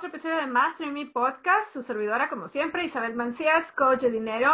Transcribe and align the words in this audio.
Otro 0.00 0.08
episodio 0.08 0.36
de 0.36 0.46
Master 0.46 0.90
Me 0.90 1.04
Podcast. 1.04 1.74
Su 1.74 1.82
servidora, 1.82 2.30
como 2.30 2.48
siempre, 2.48 2.82
Isabel 2.84 3.14
Mancías, 3.14 3.70
coach 3.72 4.00
de 4.00 4.10
dinero. 4.10 4.50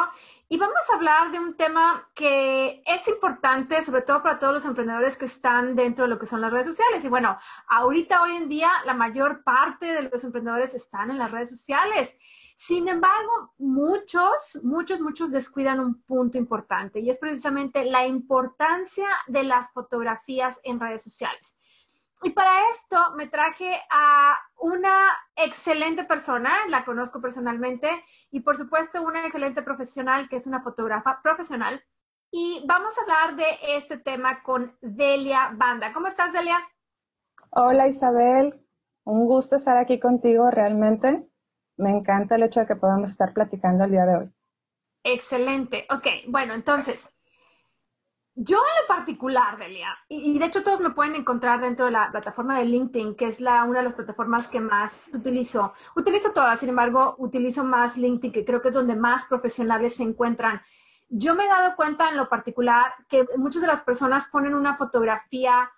Y 0.48 0.56
vamos 0.58 0.82
a 0.90 0.96
hablar 0.96 1.30
de 1.30 1.38
un 1.38 1.54
tema 1.54 2.10
que 2.16 2.82
es 2.84 3.06
importante, 3.06 3.80
sobre 3.84 4.02
todo 4.02 4.24
para 4.24 4.40
todos 4.40 4.54
los 4.54 4.64
emprendedores 4.64 5.16
que 5.16 5.26
están 5.26 5.76
dentro 5.76 6.02
de 6.02 6.10
lo 6.10 6.18
que 6.18 6.26
son 6.26 6.40
las 6.40 6.50
redes 6.50 6.66
sociales. 6.66 7.04
Y 7.04 7.08
bueno, 7.08 7.38
ahorita, 7.68 8.22
hoy 8.22 8.34
en 8.34 8.48
día, 8.48 8.72
la 8.86 8.94
mayor 8.94 9.44
parte 9.44 9.86
de 9.86 10.10
los 10.10 10.24
emprendedores 10.24 10.74
están 10.74 11.12
en 11.12 11.18
las 11.18 11.30
redes 11.30 11.50
sociales. 11.50 12.18
Sin 12.56 12.88
embargo, 12.88 13.54
muchos, 13.58 14.58
muchos, 14.64 15.00
muchos 15.00 15.30
descuidan 15.30 15.78
un 15.78 16.02
punto 16.02 16.38
importante 16.38 16.98
y 16.98 17.08
es 17.08 17.18
precisamente 17.18 17.84
la 17.84 18.04
importancia 18.04 19.06
de 19.28 19.44
las 19.44 19.70
fotografías 19.70 20.60
en 20.64 20.80
redes 20.80 21.04
sociales. 21.04 21.56
Y 22.22 22.30
para 22.30 22.70
esto 22.70 22.96
me 23.16 23.26
traje 23.26 23.78
a 23.90 24.38
una 24.58 24.94
excelente 25.36 26.04
persona, 26.04 26.50
la 26.68 26.84
conozco 26.84 27.20
personalmente, 27.20 27.88
y 28.30 28.40
por 28.40 28.56
supuesto 28.56 29.02
una 29.02 29.24
excelente 29.24 29.62
profesional 29.62 30.28
que 30.28 30.36
es 30.36 30.46
una 30.46 30.62
fotógrafa 30.62 31.20
profesional. 31.22 31.84
Y 32.30 32.64
vamos 32.66 32.96
a 32.98 33.02
hablar 33.02 33.36
de 33.36 33.76
este 33.76 33.98
tema 33.98 34.42
con 34.42 34.76
Delia 34.80 35.52
Banda. 35.54 35.92
¿Cómo 35.92 36.08
estás, 36.08 36.32
Delia? 36.32 36.58
Hola, 37.50 37.86
Isabel. 37.86 38.66
Un 39.04 39.26
gusto 39.26 39.56
estar 39.56 39.76
aquí 39.76 40.00
contigo 40.00 40.50
realmente. 40.50 41.28
Me 41.76 41.90
encanta 41.90 42.34
el 42.34 42.42
hecho 42.42 42.60
de 42.60 42.66
que 42.66 42.76
podamos 42.76 43.10
estar 43.10 43.32
platicando 43.32 43.84
el 43.84 43.92
día 43.92 44.06
de 44.06 44.16
hoy. 44.16 44.32
Excelente. 45.04 45.86
Ok, 45.90 46.06
bueno, 46.26 46.54
entonces, 46.54 47.15
yo 48.38 48.58
en 48.58 48.82
lo 48.82 48.86
particular, 48.86 49.56
Delia, 49.56 49.96
y, 50.08 50.38
de 50.38 50.44
hecho 50.44 50.62
todos 50.62 50.80
me 50.80 50.90
pueden 50.90 51.14
encontrar 51.14 51.58
dentro 51.58 51.86
de 51.86 51.92
la 51.92 52.10
plataforma 52.10 52.58
de 52.58 52.66
LinkedIn, 52.66 53.16
que 53.16 53.26
es 53.26 53.40
la, 53.40 53.64
una 53.64 53.78
de 53.78 53.86
las 53.86 53.94
plataformas 53.94 54.46
que 54.46 54.60
más 54.60 55.08
utilizo. 55.14 55.72
Utilizo 55.96 56.32
todas, 56.32 56.60
sin 56.60 56.68
embargo, 56.68 57.14
utilizo 57.16 57.64
más 57.64 57.96
LinkedIn, 57.96 58.32
que 58.32 58.44
creo 58.44 58.60
que 58.60 58.68
es 58.68 58.74
donde 58.74 58.94
más 58.94 59.24
profesionales 59.24 59.96
se 59.96 60.02
encuentran. 60.02 60.60
Yo 61.08 61.34
me 61.34 61.44
he 61.44 61.48
dado 61.48 61.76
cuenta 61.76 62.10
en 62.10 62.18
lo 62.18 62.28
particular 62.28 62.94
que 63.08 63.26
muchas 63.38 63.62
de 63.62 63.68
las 63.68 63.80
personas 63.80 64.26
ponen 64.26 64.54
una 64.54 64.76
fotografía 64.76 65.72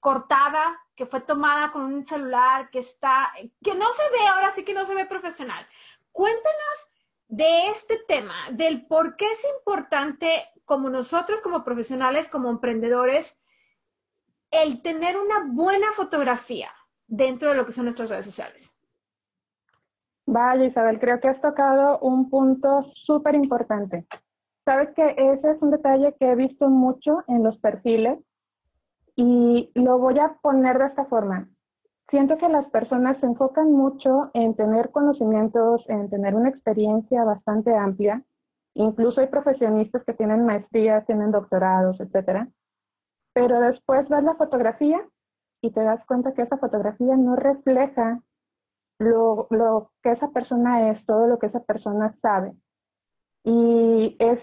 cortada, 0.00 0.80
que 0.96 1.06
fue 1.06 1.20
tomada 1.20 1.70
con 1.70 1.82
un 1.82 2.04
celular, 2.04 2.70
que 2.70 2.80
está, 2.80 3.30
que 3.62 3.74
no 3.76 3.86
se 3.92 4.10
ve, 4.10 4.26
ahora 4.26 4.50
sí 4.50 4.64
que 4.64 4.74
no 4.74 4.84
se 4.84 4.96
ve 4.96 5.06
profesional. 5.06 5.64
Cuéntanos 6.10 6.92
de 7.28 7.68
este 7.68 7.98
tema, 8.08 8.34
del 8.52 8.86
por 8.86 9.16
qué 9.16 9.26
es 9.26 9.46
importante 9.58 10.44
como 10.64 10.90
nosotros, 10.90 11.40
como 11.42 11.64
profesionales, 11.64 12.28
como 12.28 12.50
emprendedores, 12.50 13.42
el 14.50 14.82
tener 14.82 15.18
una 15.18 15.44
buena 15.46 15.86
fotografía 15.94 16.70
dentro 17.06 17.50
de 17.50 17.56
lo 17.56 17.66
que 17.66 17.72
son 17.72 17.84
nuestras 17.84 18.08
redes 18.08 18.24
sociales. 18.24 18.78
Vaya, 20.26 20.64
Isabel, 20.64 20.98
creo 20.98 21.20
que 21.20 21.28
has 21.28 21.40
tocado 21.40 21.98
un 22.00 22.28
punto 22.28 22.92
súper 23.06 23.34
importante. 23.34 24.06
Sabes 24.64 24.90
que 24.94 25.14
ese 25.16 25.52
es 25.52 25.62
un 25.62 25.70
detalle 25.70 26.14
que 26.18 26.30
he 26.30 26.34
visto 26.34 26.68
mucho 26.68 27.24
en 27.28 27.42
los 27.42 27.58
perfiles 27.58 28.18
y 29.16 29.70
lo 29.74 29.98
voy 29.98 30.18
a 30.18 30.34
poner 30.42 30.78
de 30.78 30.86
esta 30.86 31.06
forma 31.06 31.48
siento 32.10 32.38
que 32.38 32.48
las 32.48 32.66
personas 32.70 33.18
se 33.20 33.26
enfocan 33.26 33.72
mucho 33.72 34.30
en 34.34 34.54
tener 34.54 34.90
conocimientos, 34.90 35.84
en 35.88 36.08
tener 36.10 36.34
una 36.34 36.48
experiencia 36.48 37.24
bastante 37.24 37.74
amplia. 37.74 38.22
Incluso 38.74 39.20
hay 39.20 39.26
profesionistas 39.26 40.04
que 40.04 40.14
tienen 40.14 40.44
maestrías, 40.46 41.06
tienen 41.06 41.30
doctorados, 41.30 42.00
etcétera. 42.00 42.48
Pero 43.34 43.60
después 43.60 44.08
ves 44.08 44.22
la 44.22 44.34
fotografía 44.36 45.00
y 45.60 45.70
te 45.70 45.82
das 45.82 46.04
cuenta 46.06 46.32
que 46.32 46.42
esa 46.42 46.58
fotografía 46.58 47.16
no 47.16 47.36
refleja 47.36 48.20
lo, 48.98 49.46
lo 49.50 49.90
que 50.02 50.12
esa 50.12 50.28
persona 50.28 50.90
es, 50.90 51.04
todo 51.06 51.26
lo 51.26 51.38
que 51.38 51.46
esa 51.46 51.60
persona 51.60 52.16
sabe. 52.20 52.52
Y 53.44 54.16
es 54.18 54.40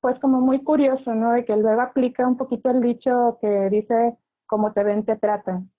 pues 0.00 0.18
como 0.20 0.40
muy 0.40 0.62
curioso, 0.62 1.14
¿no? 1.14 1.32
De 1.32 1.44
que 1.44 1.56
luego 1.56 1.80
aplica 1.80 2.26
un 2.26 2.36
poquito 2.36 2.70
el 2.70 2.80
dicho 2.80 3.38
que 3.40 3.70
dice, 3.70 4.16
como 4.46 4.72
te 4.72 4.84
ven, 4.84 5.04
te 5.04 5.16
tratan. 5.16 5.70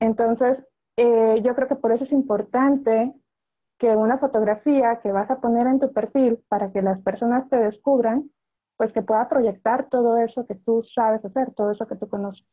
Entonces, 0.00 0.58
eh, 0.96 1.40
yo 1.44 1.54
creo 1.54 1.68
que 1.68 1.76
por 1.76 1.92
eso 1.92 2.04
es 2.04 2.12
importante 2.12 3.12
que 3.78 3.88
una 3.88 4.18
fotografía 4.18 5.00
que 5.02 5.12
vas 5.12 5.30
a 5.30 5.40
poner 5.40 5.66
en 5.66 5.80
tu 5.80 5.92
perfil 5.92 6.38
para 6.48 6.70
que 6.72 6.82
las 6.82 7.00
personas 7.00 7.48
te 7.48 7.56
descubran, 7.56 8.30
pues 8.76 8.92
que 8.92 9.02
pueda 9.02 9.28
proyectar 9.28 9.88
todo 9.88 10.18
eso 10.18 10.46
que 10.46 10.54
tú 10.54 10.82
sabes 10.94 11.24
hacer, 11.24 11.54
todo 11.54 11.70
eso 11.70 11.86
que 11.86 11.96
tú 11.96 12.08
conoces. 12.08 12.44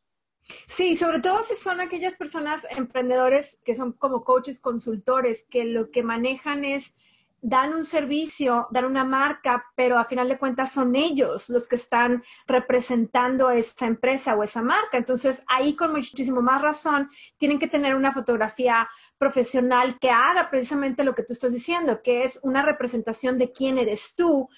Sí, 0.67 0.95
sobre 0.95 1.19
todo 1.19 1.43
si 1.43 1.55
son 1.55 1.81
aquellas 1.81 2.13
personas 2.13 2.65
emprendedores 2.69 3.59
que 3.65 3.75
son 3.75 3.91
como 3.91 4.23
coaches, 4.23 4.59
consultores, 4.59 5.45
que 5.49 5.65
lo 5.65 5.91
que 5.91 6.03
manejan 6.03 6.63
es 6.63 6.95
dan 7.41 7.73
un 7.73 7.85
servicio, 7.85 8.67
dan 8.71 8.85
una 8.85 9.03
marca, 9.03 9.65
pero 9.75 9.99
a 9.99 10.05
final 10.05 10.27
de 10.27 10.37
cuentas 10.37 10.71
son 10.71 10.95
ellos 10.95 11.49
los 11.49 11.67
que 11.67 11.75
están 11.75 12.23
representando 12.47 13.51
esa 13.51 13.85
empresa 13.85 14.35
o 14.35 14.43
esa 14.43 14.61
marca. 14.61 14.97
Entonces, 14.97 15.43
ahí 15.47 15.75
con 15.75 15.91
muchísimo 15.91 16.41
más 16.41 16.61
razón, 16.61 17.09
tienen 17.37 17.59
que 17.59 17.67
tener 17.67 17.95
una 17.95 18.11
fotografía 18.11 18.89
profesional 19.17 19.99
que 19.99 20.09
haga 20.09 20.49
precisamente 20.49 21.03
lo 21.03 21.13
que 21.13 21.23
tú 21.23 21.33
estás 21.33 21.53
diciendo, 21.53 22.01
que 22.01 22.23
es 22.23 22.39
una 22.43 22.63
representación 22.63 23.37
de 23.37 23.51
quién 23.51 23.77
eres 23.77 24.15
tú, 24.15 24.49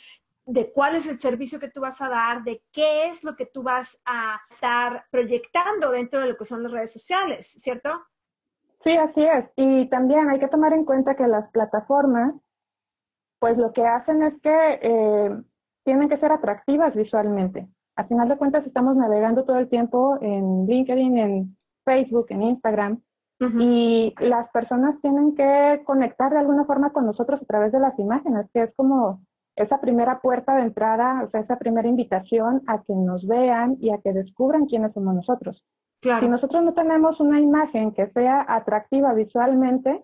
de 0.46 0.72
cuál 0.72 0.96
es 0.96 1.08
el 1.08 1.20
servicio 1.20 1.60
que 1.60 1.70
tú 1.70 1.82
vas 1.82 2.02
a 2.02 2.10
dar, 2.10 2.44
de 2.44 2.64
qué 2.72 3.08
es 3.08 3.24
lo 3.24 3.36
que 3.36 3.46
tú 3.46 3.62
vas 3.62 4.02
a 4.06 4.42
estar 4.50 5.06
proyectando 5.12 5.92
dentro 5.92 6.22
de 6.22 6.28
lo 6.28 6.38
que 6.38 6.46
son 6.46 6.64
las 6.64 6.72
redes 6.72 6.92
sociales, 6.92 7.48
¿cierto? 7.48 8.04
Sí, 8.84 8.96
así 8.96 9.22
es. 9.24 9.46
Y 9.58 9.90
también 9.90 10.30
hay 10.30 10.40
que 10.40 10.48
tomar 10.48 10.74
en 10.74 10.86
cuenta 10.86 11.16
que 11.16 11.28
las 11.28 11.52
plataformas 11.52 12.34
pues 13.40 13.58
lo 13.58 13.72
que 13.74 13.86
hacen 13.86 14.24
es 14.24 14.34
que 14.42 14.80
eh, 14.82 15.42
tienen 15.84 16.10
que 16.10 16.18
ser 16.18 16.32
atractivas 16.32 16.96
visualmente. 16.96 17.68
Al 17.96 18.08
final 18.08 18.30
de 18.30 18.38
cuentas 18.38 18.66
estamos 18.66 18.96
navegando 18.96 19.44
todo 19.44 19.60
el 19.60 19.70
tiempo 19.70 20.18
en 20.22 20.66
LinkedIn, 20.68 21.18
en 21.18 21.58
Facebook, 21.84 22.28
en 22.30 22.44
Instagram, 22.44 23.02
y 23.42 24.14
las 24.20 24.50
personas 24.52 25.00
tienen 25.02 25.34
que 25.34 25.82
conectar 25.86 26.30
de 26.30 26.40
alguna 26.40 26.66
forma 26.66 26.92
con 26.92 27.06
nosotros 27.06 27.42
a 27.42 27.46
través 27.46 27.72
de 27.72 27.80
las 27.80 27.98
imágenes, 27.98 28.48
que 28.54 28.64
es 28.64 28.76
como 28.76 29.22
esa 29.56 29.80
primera 29.80 30.20
puerta 30.20 30.56
de 30.56 30.64
entrada, 30.64 31.24
o 31.24 31.30
sea, 31.30 31.42
esa 31.42 31.58
primera 31.58 31.88
invitación 31.88 32.62
a 32.68 32.84
que 32.84 32.94
nos 32.94 33.26
vean 33.26 33.78
y 33.80 33.92
a 33.92 34.00
que 34.00 34.12
descubran 34.12 34.66
quiénes 34.66 34.94
somos 34.94 35.16
nosotros. 35.16 35.64
Si 36.02 36.28
nosotros 36.28 36.64
no 36.64 36.74
tenemos 36.74 37.20
una 37.20 37.40
imagen 37.40 37.92
que 37.94 38.08
sea 38.12 38.46
atractiva 38.48 39.14
visualmente, 39.14 40.04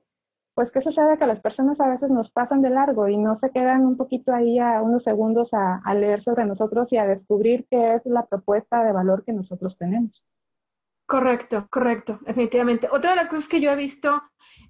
pues 0.56 0.72
que 0.72 0.82
sucede 0.82 1.18
que 1.20 1.28
las 1.28 1.42
personas 1.42 1.78
a 1.82 1.90
veces 1.90 2.10
nos 2.10 2.32
pasan 2.32 2.62
de 2.62 2.70
largo 2.70 3.10
y 3.10 3.18
no 3.18 3.38
se 3.40 3.52
quedan 3.52 3.86
un 3.86 3.98
poquito 3.98 4.34
ahí 4.34 4.58
a 4.58 4.82
unos 4.82 5.04
segundos 5.04 5.50
a, 5.52 5.94
leer 5.94 6.24
sobre 6.24 6.46
nosotros 6.46 6.88
y 6.92 6.98
a 6.98 7.06
descubrir 7.06 7.68
qué 7.70 7.96
es 7.96 8.02
la 8.06 8.26
propuesta 8.26 8.82
de 8.82 8.94
valor 8.94 9.26
que 9.26 9.34
nosotros 9.34 9.78
tenemos. 9.78 10.24
Correcto, 11.06 11.68
correcto, 11.70 12.20
definitivamente. 12.26 12.88
Otra 12.90 13.12
de 13.12 13.18
las 13.18 13.28
cosas 13.28 13.50
que 13.50 13.60
yo 13.60 13.70
he 13.70 13.76
visto, 13.76 14.24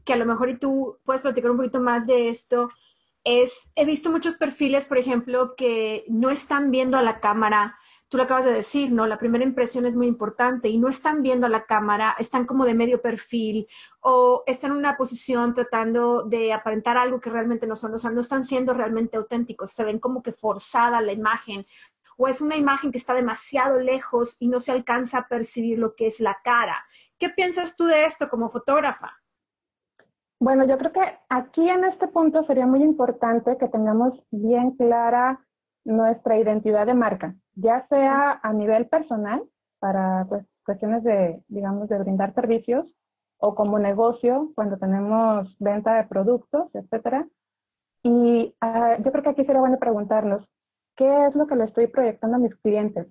que 0.04 0.14
a 0.14 0.18
lo 0.18 0.26
mejor 0.26 0.50
y 0.50 0.58
tú 0.58 0.98
puedes 1.06 1.22
platicar 1.22 1.52
un 1.52 1.58
poquito 1.58 1.80
más 1.80 2.08
de 2.08 2.30
esto, 2.30 2.70
es, 3.24 3.72
he 3.76 3.86
visto 3.86 4.10
muchos 4.10 4.36
perfiles, 4.36 4.88
por 4.88 4.98
ejemplo, 4.98 5.54
que 5.56 6.04
no 6.10 6.32
están 6.32 6.72
viendo 6.72 6.98
a 6.98 7.04
la 7.04 7.20
cámara, 7.20 7.78
tú 8.16 8.20
lo 8.20 8.24
acabas 8.24 8.46
de 8.46 8.54
decir, 8.54 8.94
¿no? 8.94 9.08
La 9.08 9.18
primera 9.18 9.44
impresión 9.44 9.86
es 9.86 9.94
muy 9.94 10.08
importante 10.08 10.70
y 10.70 10.78
no 10.78 10.88
están 10.88 11.22
viendo 11.22 11.50
la 11.50 11.66
cámara, 11.66 12.16
están 12.18 12.46
como 12.46 12.64
de 12.64 12.74
medio 12.74 13.02
perfil 13.02 13.68
o 14.00 14.42
están 14.48 14.72
en 14.72 14.78
una 14.78 14.96
posición 14.96 15.54
tratando 15.54 16.24
de 16.24 16.54
aparentar 16.54 16.96
algo 16.96 17.20
que 17.20 17.30
realmente 17.30 17.68
no 17.68 17.76
son, 17.76 17.94
o 17.94 18.00
sea, 18.00 18.12
no 18.12 18.22
están 18.22 18.46
siendo 18.46 18.74
realmente 18.74 19.18
auténticos, 19.18 19.72
se 19.72 19.84
ven 19.84 20.00
como 20.00 20.24
que 20.24 20.32
forzada 20.32 21.02
la 21.02 21.12
imagen 21.12 21.66
o 22.16 22.30
es 22.30 22.40
una 22.40 22.56
imagen 22.56 22.90
que 22.90 23.00
está 23.00 23.14
demasiado 23.14 23.82
lejos 23.82 24.38
y 24.40 24.48
no 24.48 24.62
se 24.62 24.72
alcanza 24.72 25.18
a 25.18 25.28
percibir 25.28 25.78
lo 25.78 25.94
que 25.94 26.08
es 26.08 26.22
la 26.22 26.40
cara. 26.42 26.86
¿Qué 27.20 27.28
piensas 27.28 27.76
tú 27.76 27.84
de 27.84 28.06
esto 28.06 28.30
como 28.30 28.50
fotógrafa? 28.50 29.12
Bueno, 30.40 30.66
yo 30.66 30.78
creo 30.78 30.94
que 30.94 31.20
aquí 31.28 31.70
en 31.70 31.84
este 31.84 32.08
punto 32.08 32.46
sería 32.46 32.66
muy 32.66 32.82
importante 32.82 33.58
que 33.58 33.68
tengamos 33.68 34.14
bien 34.32 34.72
clara 34.78 35.46
nuestra 35.84 36.40
identidad 36.40 36.86
de 36.86 36.94
marca 36.94 37.36
ya 37.56 37.88
sea 37.88 38.40
a 38.42 38.54
nivel 38.54 38.88
personal, 38.88 39.44
para 39.80 40.28
cuestiones 40.66 41.04
de, 41.04 41.42
digamos, 41.48 41.90
de 41.90 42.00
brindar 42.00 42.34
servicios, 42.34 42.86
o 43.38 43.56
como 43.56 43.80
negocio 43.80 44.52
cuando 44.56 44.78
tenemos 44.78 45.56
venta 45.60 45.96
de 45.96 46.08
productos, 46.08 46.74
etcétera. 46.74 47.28
Y 48.04 48.56
uh, 48.62 49.04
yo 49.04 49.12
creo 49.12 49.24
que 49.24 49.30
aquí 49.30 49.46
sería 49.46 49.62
bueno 49.62 49.80
preguntarnos, 49.80 50.48
¿qué 50.96 51.26
es 51.28 51.36
lo 51.36 51.48
que 51.48 51.56
le 51.56 51.66
estoy 51.66 51.88
proyectando 51.88 52.38
a 52.38 52.40
mis 52.40 52.56
clientes? 52.58 53.08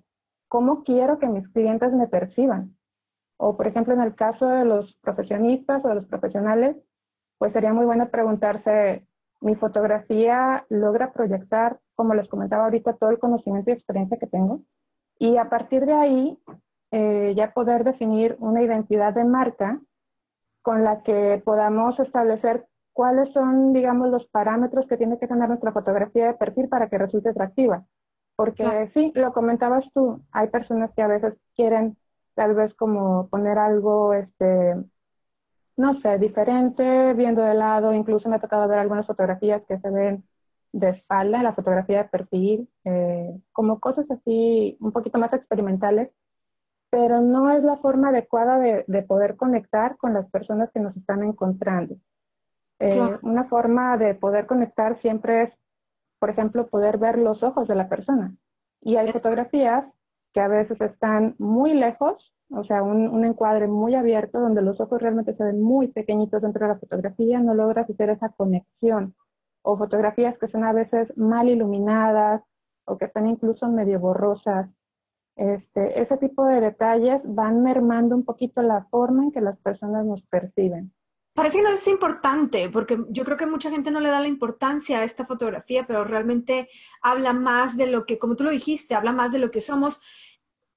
¿Cómo 0.48 0.84
quiero 0.84 1.18
que 1.18 1.26
mis 1.26 1.48
clientes 1.48 1.92
me 1.92 2.06
perciban? 2.06 2.76
O, 3.36 3.56
por 3.56 3.66
ejemplo, 3.66 3.92
en 3.94 4.00
el 4.00 4.14
caso 4.14 4.46
de 4.46 4.64
los 4.64 4.94
profesionistas 5.02 5.84
o 5.84 5.88
de 5.88 5.96
los 5.96 6.06
profesionales, 6.06 6.76
pues 7.38 7.52
sería 7.52 7.72
muy 7.72 7.84
bueno 7.84 8.08
preguntarse, 8.08 9.06
¿mi 9.44 9.54
fotografía 9.56 10.64
logra 10.70 11.12
proyectar, 11.12 11.78
como 11.94 12.14
les 12.14 12.28
comentaba 12.28 12.64
ahorita, 12.64 12.94
todo 12.94 13.10
el 13.10 13.18
conocimiento 13.18 13.70
y 13.70 13.74
experiencia 13.74 14.18
que 14.18 14.26
tengo? 14.26 14.62
Y 15.18 15.36
a 15.36 15.50
partir 15.50 15.84
de 15.84 15.92
ahí, 15.92 16.38
eh, 16.90 17.34
ya 17.36 17.52
poder 17.52 17.84
definir 17.84 18.36
una 18.40 18.62
identidad 18.62 19.12
de 19.12 19.24
marca 19.24 19.78
con 20.62 20.82
la 20.82 21.02
que 21.02 21.42
podamos 21.44 22.00
establecer 22.00 22.64
cuáles 22.94 23.30
son, 23.34 23.74
digamos, 23.74 24.08
los 24.08 24.26
parámetros 24.28 24.86
que 24.86 24.96
tiene 24.96 25.18
que 25.18 25.28
tener 25.28 25.46
nuestra 25.48 25.72
fotografía 25.72 26.26
de 26.28 26.34
perfil 26.34 26.68
para 26.70 26.88
que 26.88 26.96
resulte 26.96 27.28
atractiva. 27.28 27.84
Porque 28.36 28.90
sí, 28.94 29.12
lo 29.14 29.34
comentabas 29.34 29.84
tú, 29.92 30.22
hay 30.32 30.48
personas 30.48 30.90
que 30.96 31.02
a 31.02 31.06
veces 31.06 31.34
quieren 31.54 31.96
tal 32.34 32.54
vez 32.54 32.72
como 32.74 33.28
poner 33.28 33.58
algo, 33.58 34.14
este, 34.14 34.74
no 35.76 36.00
sé, 36.00 36.18
diferente, 36.18 37.14
viendo 37.14 37.42
de 37.42 37.54
lado, 37.54 37.92
incluso 37.92 38.28
me 38.28 38.36
ha 38.36 38.40
tocado 38.40 38.68
ver 38.68 38.78
algunas 38.78 39.06
fotografías 39.06 39.62
que 39.66 39.78
se 39.78 39.90
ven 39.90 40.24
de 40.72 40.90
espalda, 40.90 41.42
la 41.42 41.54
fotografía 41.54 42.02
de 42.02 42.08
perfil, 42.08 42.68
eh, 42.84 43.40
como 43.52 43.80
cosas 43.80 44.10
así 44.10 44.76
un 44.80 44.92
poquito 44.92 45.18
más 45.18 45.32
experimentales, 45.32 46.10
pero 46.90 47.20
no 47.20 47.50
es 47.50 47.62
la 47.62 47.76
forma 47.78 48.08
adecuada 48.08 48.58
de, 48.58 48.84
de 48.86 49.02
poder 49.02 49.36
conectar 49.36 49.96
con 49.96 50.14
las 50.14 50.28
personas 50.30 50.70
que 50.72 50.80
nos 50.80 50.96
están 50.96 51.22
encontrando. 51.22 51.96
Eh, 52.80 53.18
una 53.22 53.44
forma 53.44 53.96
de 53.96 54.14
poder 54.14 54.46
conectar 54.46 55.00
siempre 55.00 55.44
es, 55.44 55.52
por 56.18 56.30
ejemplo, 56.30 56.66
poder 56.66 56.98
ver 56.98 57.18
los 57.18 57.42
ojos 57.42 57.68
de 57.68 57.74
la 57.74 57.88
persona. 57.88 58.34
Y 58.80 58.96
hay 58.96 59.10
fotografías 59.12 59.84
que 60.32 60.40
a 60.40 60.48
veces 60.48 60.80
están 60.80 61.34
muy 61.38 61.74
lejos, 61.74 62.33
o 62.50 62.64
sea, 62.64 62.82
un, 62.82 63.08
un, 63.08 63.24
encuadre 63.24 63.66
muy 63.66 63.94
abierto 63.94 64.40
donde 64.40 64.62
los 64.62 64.80
ojos 64.80 65.00
realmente 65.00 65.34
se 65.34 65.44
ven 65.44 65.60
muy 65.60 65.88
pequeñitos 65.88 66.42
dentro 66.42 66.66
de 66.66 66.74
la 66.74 66.78
fotografía, 66.78 67.40
no 67.40 67.54
logras 67.54 67.88
hacer 67.88 68.10
esa 68.10 68.28
conexión. 68.30 69.14
O 69.62 69.78
fotografías 69.78 70.38
que 70.38 70.48
son 70.48 70.64
a 70.64 70.72
veces 70.72 71.16
mal 71.16 71.48
iluminadas 71.48 72.42
o 72.84 72.98
que 72.98 73.06
están 73.06 73.26
incluso 73.26 73.68
medio 73.68 73.98
borrosas. 73.98 74.68
Este, 75.36 76.00
ese 76.00 76.16
tipo 76.18 76.44
de 76.44 76.60
detalles 76.60 77.20
van 77.24 77.62
mermando 77.62 78.14
un 78.14 78.24
poquito 78.24 78.62
la 78.62 78.84
forma 78.84 79.24
en 79.24 79.32
que 79.32 79.40
las 79.40 79.58
personas 79.58 80.04
nos 80.04 80.22
perciben. 80.26 80.92
Parece 81.34 81.58
que 81.58 81.64
no 81.64 81.70
es 81.70 81.88
importante, 81.88 82.68
porque 82.68 82.96
yo 83.08 83.24
creo 83.24 83.36
que 83.36 83.46
mucha 83.46 83.68
gente 83.68 83.90
no 83.90 83.98
le 83.98 84.08
da 84.08 84.20
la 84.20 84.28
importancia 84.28 85.00
a 85.00 85.04
esta 85.04 85.26
fotografía, 85.26 85.84
pero 85.84 86.04
realmente 86.04 86.68
habla 87.02 87.32
más 87.32 87.76
de 87.76 87.88
lo 87.88 88.06
que, 88.06 88.20
como 88.20 88.36
tú 88.36 88.44
lo 88.44 88.50
dijiste, 88.50 88.94
habla 88.94 89.10
más 89.10 89.32
de 89.32 89.40
lo 89.40 89.50
que 89.50 89.60
somos, 89.60 90.00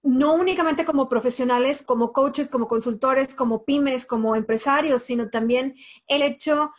no 0.08 0.36
únicamente 0.36 0.86
como 0.86 1.10
profesionales, 1.10 1.84
como 1.84 2.14
coaches, 2.14 2.50
como 2.50 2.68
consultores, 2.68 3.36
como 3.36 3.66
pymes, 3.66 4.06
como 4.06 4.36
empresarios, 4.36 5.04
sino 5.04 5.30
también 5.30 5.76
el 6.08 6.22
hecho, 6.22 6.72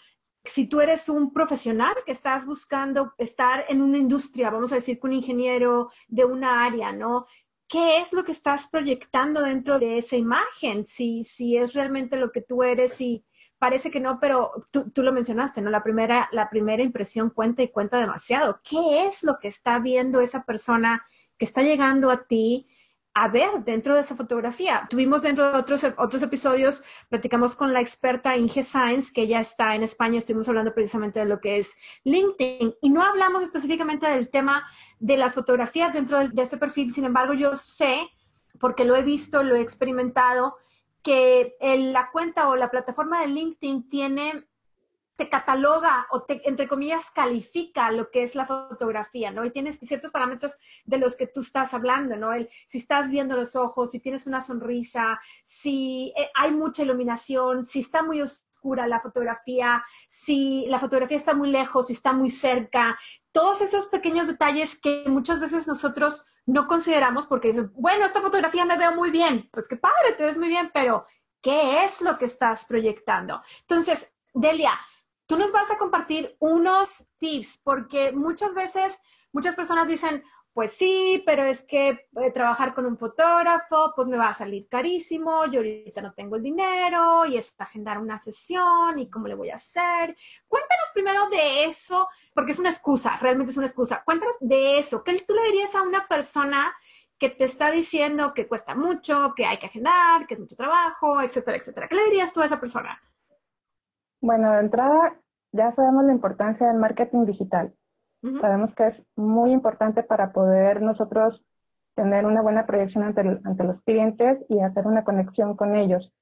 si 0.45 0.67
tú 0.67 0.81
eres 0.81 1.11
un 1.11 1.33
profesional 1.33 1.95
que 2.07 2.13
estás 2.13 2.47
buscando 2.47 3.13
estar 3.19 3.67
en 3.69 3.83
una 3.83 3.99
industria, 3.99 4.49
vamos 4.49 4.73
a 4.73 4.77
decir 4.77 4.99
que 4.99 5.07
un 5.07 5.13
ingeniero 5.13 5.91
de 6.09 6.25
una 6.25 6.65
área, 6.65 6.93
¿no? 6.93 7.27
¿Qué 7.69 7.99
es 7.99 8.15
lo 8.15 8.25
que 8.25 8.33
estás 8.33 8.69
proyectando 8.69 9.43
dentro 9.43 9.79
de 9.79 9.99
esa 9.99 10.17
imagen? 10.17 10.87
Si, 10.87 11.23
si 11.23 11.59
es 11.59 11.75
realmente 11.75 12.17
lo 12.17 12.33
que 12.33 12.41
tú 12.41 12.63
eres 12.63 12.99
y 12.99 13.27
parece 13.59 13.91
que 13.91 14.01
no, 14.01 14.19
pero 14.21 14.53
tú, 14.71 14.91
tú, 14.91 15.03
lo 15.03 15.13
mencionaste, 15.13 15.61
¿no? 15.61 15.69
La 15.69 15.83
primera, 15.83 16.31
la 16.33 16.49
primera 16.49 16.83
impresión 16.83 17.29
cuenta 17.29 17.63
y 17.63 17.69
cuenta 17.69 17.99
demasiado. 17.99 18.61
¿Qué 18.65 19.05
es 19.05 19.23
lo 19.23 19.39
que 19.39 19.49
está 19.49 19.81
viendo 19.81 20.21
esa 20.21 20.45
persona 20.45 21.05
que 21.37 21.45
está 21.45 21.63
llegando 21.63 22.11
a 22.11 22.25
ti 22.25 22.69
a 23.23 23.29
ver 23.29 23.65
dentro 23.65 23.95
de 23.95 24.01
esa 24.01 24.15
fotografía? 24.15 24.87
Tuvimos 24.89 25.23
dentro 25.23 25.51
de 25.51 25.59
otros, 25.59 25.85
otros 25.97 26.23
episodios, 26.23 26.85
platicamos 27.09 27.57
con 27.57 27.73
la 27.73 27.81
experta 27.81 28.37
Inge 28.37 28.63
Sainz, 28.63 29.13
que 29.13 29.27
ya 29.27 29.41
está 29.41 29.75
en 29.75 29.83
España, 29.83 30.19
estuvimos 30.19 30.49
hablando 30.49 30.73
precisamente 30.73 31.19
de 31.19 31.27
lo 31.27 31.41
que 31.41 31.59
es 31.59 31.77
LinkedIn 32.05 32.75
y 32.81 32.91
no 32.91 33.03
hablamos 33.03 33.43
específicamente 33.43 34.09
del 34.09 34.29
tema 34.29 34.65
de 35.01 35.17
las 35.17 35.35
fotografías 35.35 35.93
dentro 35.93 36.19
de, 36.19 36.29
de 36.29 36.43
este 36.43 36.59
perfil, 36.59 36.95
sin 36.95 37.05
embargo, 37.05 37.35
yo 37.35 37.57
sé, 37.57 38.09
porque 38.61 38.85
lo 38.85 38.95
he 38.95 39.03
visto, 39.03 39.43
lo 39.43 39.57
he 39.57 39.61
experimentado, 39.61 40.57
que 41.03 41.57
la 41.61 42.11
cuenta 42.11 42.49
o 42.49 42.57
la 42.57 42.71
plataforma 42.71 43.21
de 43.21 43.29
LinkedIn 43.29 43.89
tiene, 43.89 44.47
te 45.19 45.29
cataloga 45.29 46.07
o 46.11 46.23
te, 46.23 46.49
entre 46.49 46.69
comillas, 46.69 47.11
califica 47.11 47.91
lo 47.91 48.09
que 48.09 48.23
es 48.23 48.37
la 48.37 48.47
fotografía, 48.47 49.33
¿no? 49.33 49.45
Y 49.45 49.51
tienes 49.51 49.81
ciertos 49.81 50.13
parámetros 50.13 50.57
de 50.85 50.97
los 50.97 51.17
que 51.17 51.27
tú 51.27 51.41
estás 51.41 51.75
hablando, 51.75 52.17
¿no? 52.17 52.31
Si 52.67 52.79
estás 52.79 53.11
viendo 53.11 53.35
los 53.37 53.57
ojos, 53.57 53.91
si 53.91 53.99
tienes 53.99 54.29
una 54.29 54.41
sonrisa, 54.41 55.21
si 55.43 56.15
eh, 56.17 56.31
hay 56.37 56.53
mucha 56.53 56.85
iluminación, 56.85 57.65
si 57.65 57.81
está 57.81 58.05
muy 58.05 58.23
oscura 58.23 58.87
la 58.87 59.01
fotografía, 59.01 59.85
si 60.07 60.67
la 60.69 60.79
fotografía 60.79 61.17
está 61.17 61.35
muy 61.35 61.51
lejos, 61.51 61.89
si 61.89 61.95
está 61.95 62.13
muy 62.13 62.31
cerca, 62.31 62.97
todos 63.33 63.61
esos 63.61 63.87
pequeños 63.87 64.29
detalles 64.29 64.81
que 64.81 65.03
muchas 65.09 65.41
veces 65.41 65.67
nosotros 65.67 66.27
no 66.47 66.69
consideramos 66.69 67.27
porque 67.27 67.49
dicen, 67.49 67.73
bueno, 67.75 68.07
esta 68.07 68.21
fotografía 68.21 68.65
me 68.65 68.79
veo 68.79 68.93
muy 68.93 69.11
bien, 69.11 69.49
pues 69.53 69.67
qué 69.67 69.77
padre, 69.77 70.13
te 70.17 70.23
ves 70.23 70.39
muy 70.39 70.49
bien, 70.49 70.71
pero 70.73 71.07
¿qué 71.43 71.85
es 71.85 72.03
lo 72.03 72.17
que 72.19 72.27
estás 72.27 72.67
proyectando? 72.67 73.43
Entonces, 73.63 74.13
Delia, 74.33 74.79
tú 75.29 75.37
nos 75.37 75.53
vas 75.53 75.71
a 75.71 75.79
compartir 75.79 76.37
unos 76.41 77.07
tips 77.19 77.61
porque 77.63 78.13
muchas 78.13 78.55
veces 78.55 78.99
muchas 79.31 79.55
personas 79.55 79.87
dicen, 79.87 80.25
pues 80.55 80.73
sí, 80.73 81.23
pero 81.25 81.45
es 81.45 81.63
que 81.63 82.09
eh, 82.17 82.31
trabajar 82.33 82.75
con 82.75 82.87
un 82.87 82.99
fotógrafo, 82.99 83.93
pues 83.95 84.09
me 84.09 84.17
va 84.17 84.31
a 84.31 84.35
salir 84.35 84.67
carísimo, 84.69 85.45
yo 85.47 85.61
ahorita 85.61 86.03
no 86.03 86.15
tengo 86.15 86.37
el 86.37 86.43
dinero 86.43 87.27
y 87.27 87.37
es 87.37 87.55
agendar 87.61 87.99
una 87.99 88.19
sesión 88.19 88.99
y 88.99 89.09
cómo 89.09 89.29
le 89.29 89.35
voy 89.35 89.51
a 89.51 89.57
hacer. 89.57 90.17
Cuéntanos 90.49 90.91
primero 90.95 91.29
de 91.29 91.67
eso, 91.67 92.09
porque 92.35 92.53
es 92.53 92.59
una 92.59 92.71
excusa, 92.71 93.19
realmente 93.21 93.53
es 93.53 93.59
una 93.59 93.67
excusa. 93.67 94.03
Cuéntanos 94.05 94.37
de 94.41 94.79
eso. 94.79 95.05
¿Qué 95.05 95.13
tú 95.21 95.35
le 95.35 95.43
dirías 95.43 95.75
a 95.75 95.83
una 95.83 96.09
persona 96.09 96.75
que 97.19 97.29
te 97.31 97.45
está 97.45 97.71
diciendo 97.71 98.33
que 98.35 98.49
cuesta 98.49 98.75
mucho, 98.75 99.35
que 99.37 99.45
hay 99.45 99.59
que 99.59 99.67
agendar, 99.67 100.27
que 100.27 100.35
es 100.35 100.41
mucho 100.41 100.57
trabajo, 100.57 101.21
etcétera, 101.21 101.59
etcétera? 101.59 101.87
¿Qué 101.87 101.97
le 101.97 102.05
dirías 102.07 102.33
tú 102.33 102.41
a 102.41 102.47
esa 102.47 102.59
persona? 102.59 103.01
Bueno, 104.21 104.53
de 104.53 104.61
entrada 104.61 105.21
ya 105.53 105.75
sabemos 105.75 106.05
la 106.05 106.13
importancia 106.13 106.67
del 106.67 106.79
marketing 106.79 107.25
digital. 107.25 107.73
Sabemos 108.41 108.75
que 108.75 108.89
es 108.89 109.03
muy 109.17 109.53
importante 109.53 110.03
para 110.03 110.33
poder 110.33 110.83
nosotros 110.83 111.41
tener 111.95 112.27
una 112.27 112.43
buena 112.43 112.67
proyección 112.67 113.05
ante, 113.05 113.21
ante 113.21 113.65
los 113.65 113.81
clientes 113.83 114.45
y 114.49 114.61
hacer 114.61 114.87
una 114.87 115.05
conexión 115.05 115.57
con 115.57 115.77
ellos. 115.77 116.13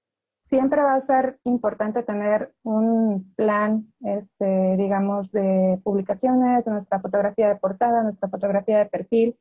Siempre 0.49 0.83
va 0.83 0.95
a 0.95 1.07
ser 1.07 1.39
importante 1.45 2.03
tener 2.03 2.53
un 2.63 3.33
plan, 3.35 3.87
este, 4.01 4.77
digamos, 4.77 5.31
de 5.33 5.81
publicaciones, 5.83 6.65
de 6.65 6.71
nuestra 6.71 7.01
fotografía 7.01 7.49
de 7.49 7.57
portada, 7.57 8.03
nuestra 8.03 8.29
fotografía 8.29 8.79
de 8.79 8.87
perfil. 8.87 9.37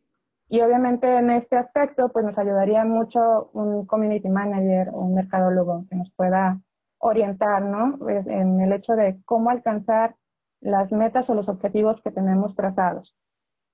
Y 0.48 0.62
obviamente 0.62 1.08
en 1.08 1.30
este 1.32 1.58
aspecto, 1.58 2.10
pues 2.10 2.26
nos 2.26 2.38
ayudaría 2.38 2.86
mucho 2.86 3.50
un 3.54 3.86
community 3.86 4.30
manager 4.30 4.90
o 4.94 5.00
un 5.00 5.16
mercadólogo 5.16 5.86
que 5.90 5.96
nos 5.96 6.12
pueda 6.16 6.60
orientar, 7.06 7.62
¿no? 7.64 7.98
En 8.10 8.60
el 8.62 8.74
hecho 8.74 8.94
de 8.94 9.20
cómo 9.26 9.50
alcanzar 9.52 10.16
las 10.62 10.92
metas 10.92 11.30
o 11.30 11.36
los 11.36 11.48
objetivos 11.48 12.02
que 12.04 12.12
tenemos 12.12 12.56
trazados. 12.56 13.16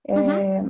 eh, 0.03 0.63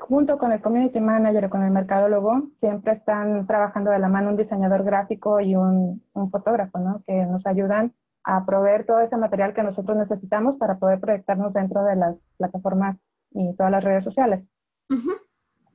junto 0.00 0.38
con 0.38 0.52
el 0.52 0.60
community 0.60 1.00
manager 1.00 1.46
o 1.46 1.50
con 1.50 1.62
el 1.62 1.70
mercadólogo, 1.70 2.50
siempre 2.60 2.92
están 2.92 3.46
trabajando 3.46 3.90
de 3.90 3.98
la 3.98 4.08
mano 4.08 4.30
un 4.30 4.36
diseñador 4.36 4.84
gráfico 4.84 5.40
y 5.40 5.56
un, 5.56 6.02
un 6.12 6.30
fotógrafo, 6.30 6.78
¿no? 6.78 7.02
Que 7.06 7.26
nos 7.26 7.44
ayudan 7.46 7.92
a 8.24 8.44
proveer 8.44 8.84
todo 8.84 9.00
ese 9.00 9.16
material 9.16 9.54
que 9.54 9.62
nosotros 9.62 9.96
necesitamos 9.96 10.56
para 10.58 10.78
poder 10.78 11.00
proyectarnos 11.00 11.52
dentro 11.52 11.82
de 11.84 11.96
las 11.96 12.16
plataformas 12.36 12.96
y 13.30 13.54
todas 13.56 13.72
las 13.72 13.82
redes 13.84 14.04
sociales. 14.04 14.44
Uh 14.90 14.94
-huh. 14.96 15.16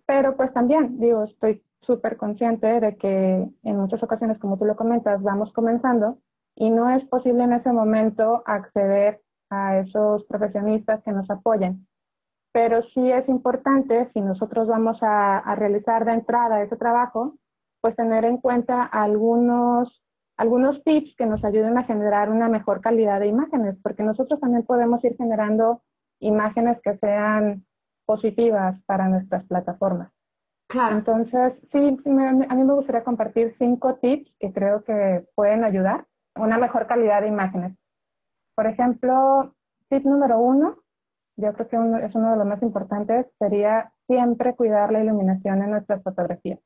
Pero 0.05 0.35
pues 0.37 0.53
también, 0.53 0.99
digo, 0.99 1.23
estoy 1.23 1.63
súper 1.85 2.17
consciente 2.17 2.79
de 2.79 2.97
que 2.97 3.47
en 3.63 3.77
muchas 3.77 4.01
ocasiones, 4.03 4.39
como 4.39 4.57
tú 4.57 4.65
lo 4.65 4.75
comentas, 4.75 5.21
vamos 5.21 5.51
comenzando 5.53 6.17
y 6.55 6.69
no 6.69 6.89
es 6.89 7.03
posible 7.05 7.43
en 7.43 7.53
ese 7.53 7.71
momento 7.71 8.43
acceder 8.45 9.21
a 9.49 9.79
esos 9.79 10.23
profesionistas 10.25 11.03
que 11.03 11.11
nos 11.11 11.29
apoyen. 11.29 11.87
Pero 12.51 12.83
sí 12.93 13.11
es 13.11 13.27
importante, 13.29 14.09
si 14.13 14.21
nosotros 14.21 14.67
vamos 14.67 14.97
a, 15.01 15.39
a 15.39 15.55
realizar 15.55 16.05
de 16.05 16.13
entrada 16.13 16.61
ese 16.61 16.75
trabajo, 16.75 17.35
pues 17.81 17.95
tener 17.97 18.23
en 18.23 18.37
cuenta 18.37 18.83
algunos, 18.83 20.01
algunos 20.37 20.81
tips 20.83 21.15
que 21.17 21.25
nos 21.25 21.43
ayuden 21.43 21.77
a 21.77 21.83
generar 21.83 22.29
una 22.29 22.47
mejor 22.47 22.79
calidad 22.79 23.19
de 23.19 23.27
imágenes, 23.27 23.75
porque 23.83 24.03
nosotros 24.03 24.39
también 24.39 24.63
podemos 24.63 25.03
ir 25.03 25.17
generando 25.17 25.81
imágenes 26.19 26.79
que 26.81 26.97
sean 26.99 27.65
positivas 28.05 28.81
para 28.85 29.09
nuestras 29.09 29.43
plataformas. 29.45 30.12
Claro. 30.73 30.97
Entonces, 30.97 31.53
sí, 31.71 31.77
a 32.07 32.55
mí 32.55 32.63
me 32.63 32.73
gustaría 32.73 33.03
compartir 33.03 33.53
cinco 33.59 33.99
tips 34.01 34.27
que 34.39 34.51
creo 34.51 34.83
que 34.83 35.23
pueden 35.35 35.63
ayudar 35.63 36.07
a 36.33 36.41
una 36.41 36.57
mejor 36.57 36.87
calidad 36.87 37.21
de 37.21 37.27
imágenes. 37.27 37.77
Por 38.55 38.65
ejemplo, 38.65 39.53
tip 39.87 40.03
número 40.03 40.39
uno, 40.39 40.79
yo 41.37 41.53
creo 41.53 41.67
que 41.67 41.75
es 41.75 42.15
uno 42.15 42.31
de 42.31 42.37
los 42.37 42.47
más 42.47 42.63
importantes, 42.63 43.27
sería 43.37 43.93
siempre 44.07 44.55
cuidar 44.55 44.91
la 44.91 45.03
iluminación 45.03 45.61
en 45.61 45.69
nuestras 45.69 46.01
fotografías. 46.01 46.59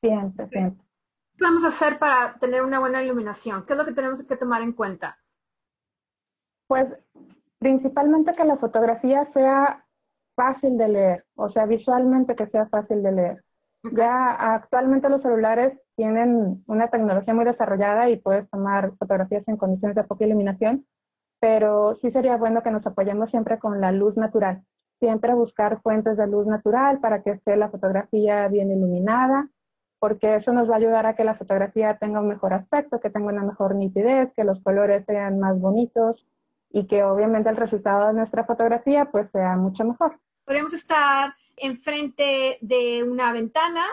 Siempre, 0.00 0.48
siempre. 0.48 0.84
¿Qué 1.32 1.38
podemos 1.38 1.64
hacer 1.64 2.00
para 2.00 2.34
tener 2.40 2.64
una 2.64 2.80
buena 2.80 3.00
iluminación? 3.00 3.64
¿Qué 3.64 3.74
es 3.74 3.78
lo 3.78 3.84
que 3.84 3.94
tenemos 3.94 4.26
que 4.26 4.36
tomar 4.36 4.60
en 4.62 4.72
cuenta? 4.72 5.16
Pues 6.66 6.88
principalmente 7.60 8.34
que 8.34 8.44
la 8.44 8.56
fotografía 8.56 9.24
sea 9.32 9.86
fácil 10.40 10.78
de 10.78 10.88
leer, 10.88 11.24
o 11.34 11.50
sea, 11.50 11.66
visualmente 11.66 12.34
que 12.34 12.46
sea 12.46 12.66
fácil 12.68 13.02
de 13.02 13.12
leer. 13.12 13.44
Ya 13.92 14.54
actualmente 14.54 15.10
los 15.10 15.20
celulares 15.20 15.78
tienen 15.96 16.64
una 16.66 16.88
tecnología 16.88 17.34
muy 17.34 17.44
desarrollada 17.44 18.08
y 18.08 18.16
puedes 18.16 18.48
tomar 18.48 18.92
fotografías 18.96 19.46
en 19.48 19.58
condiciones 19.58 19.96
de 19.96 20.04
poca 20.04 20.24
iluminación, 20.24 20.86
pero 21.40 21.96
sí 22.00 22.10
sería 22.10 22.38
bueno 22.38 22.62
que 22.62 22.70
nos 22.70 22.86
apoyemos 22.86 23.30
siempre 23.30 23.58
con 23.58 23.82
la 23.82 23.92
luz 23.92 24.16
natural. 24.16 24.62
Siempre 24.98 25.34
buscar 25.34 25.82
fuentes 25.82 26.16
de 26.16 26.26
luz 26.26 26.46
natural 26.46 27.00
para 27.00 27.22
que 27.22 27.32
esté 27.32 27.56
la 27.56 27.68
fotografía 27.68 28.48
bien 28.48 28.70
iluminada, 28.70 29.46
porque 29.98 30.36
eso 30.36 30.52
nos 30.52 30.70
va 30.70 30.74
a 30.74 30.78
ayudar 30.78 31.04
a 31.04 31.16
que 31.16 31.24
la 31.24 31.34
fotografía 31.34 31.98
tenga 31.98 32.20
un 32.20 32.28
mejor 32.28 32.54
aspecto, 32.54 33.00
que 33.00 33.10
tenga 33.10 33.28
una 33.28 33.44
mejor 33.44 33.74
nitidez, 33.74 34.32
que 34.34 34.44
los 34.44 34.62
colores 34.62 35.04
sean 35.04 35.38
más 35.38 35.60
bonitos 35.60 36.26
y 36.70 36.86
que 36.86 37.02
obviamente 37.04 37.50
el 37.50 37.56
resultado 37.56 38.06
de 38.08 38.14
nuestra 38.14 38.44
fotografía 38.44 39.10
pues 39.12 39.30
sea 39.32 39.56
mucho 39.56 39.84
mejor. 39.84 40.18
Podríamos 40.50 40.74
estar 40.74 41.32
enfrente 41.56 42.58
de 42.60 43.04
una 43.04 43.32
ventana, 43.32 43.84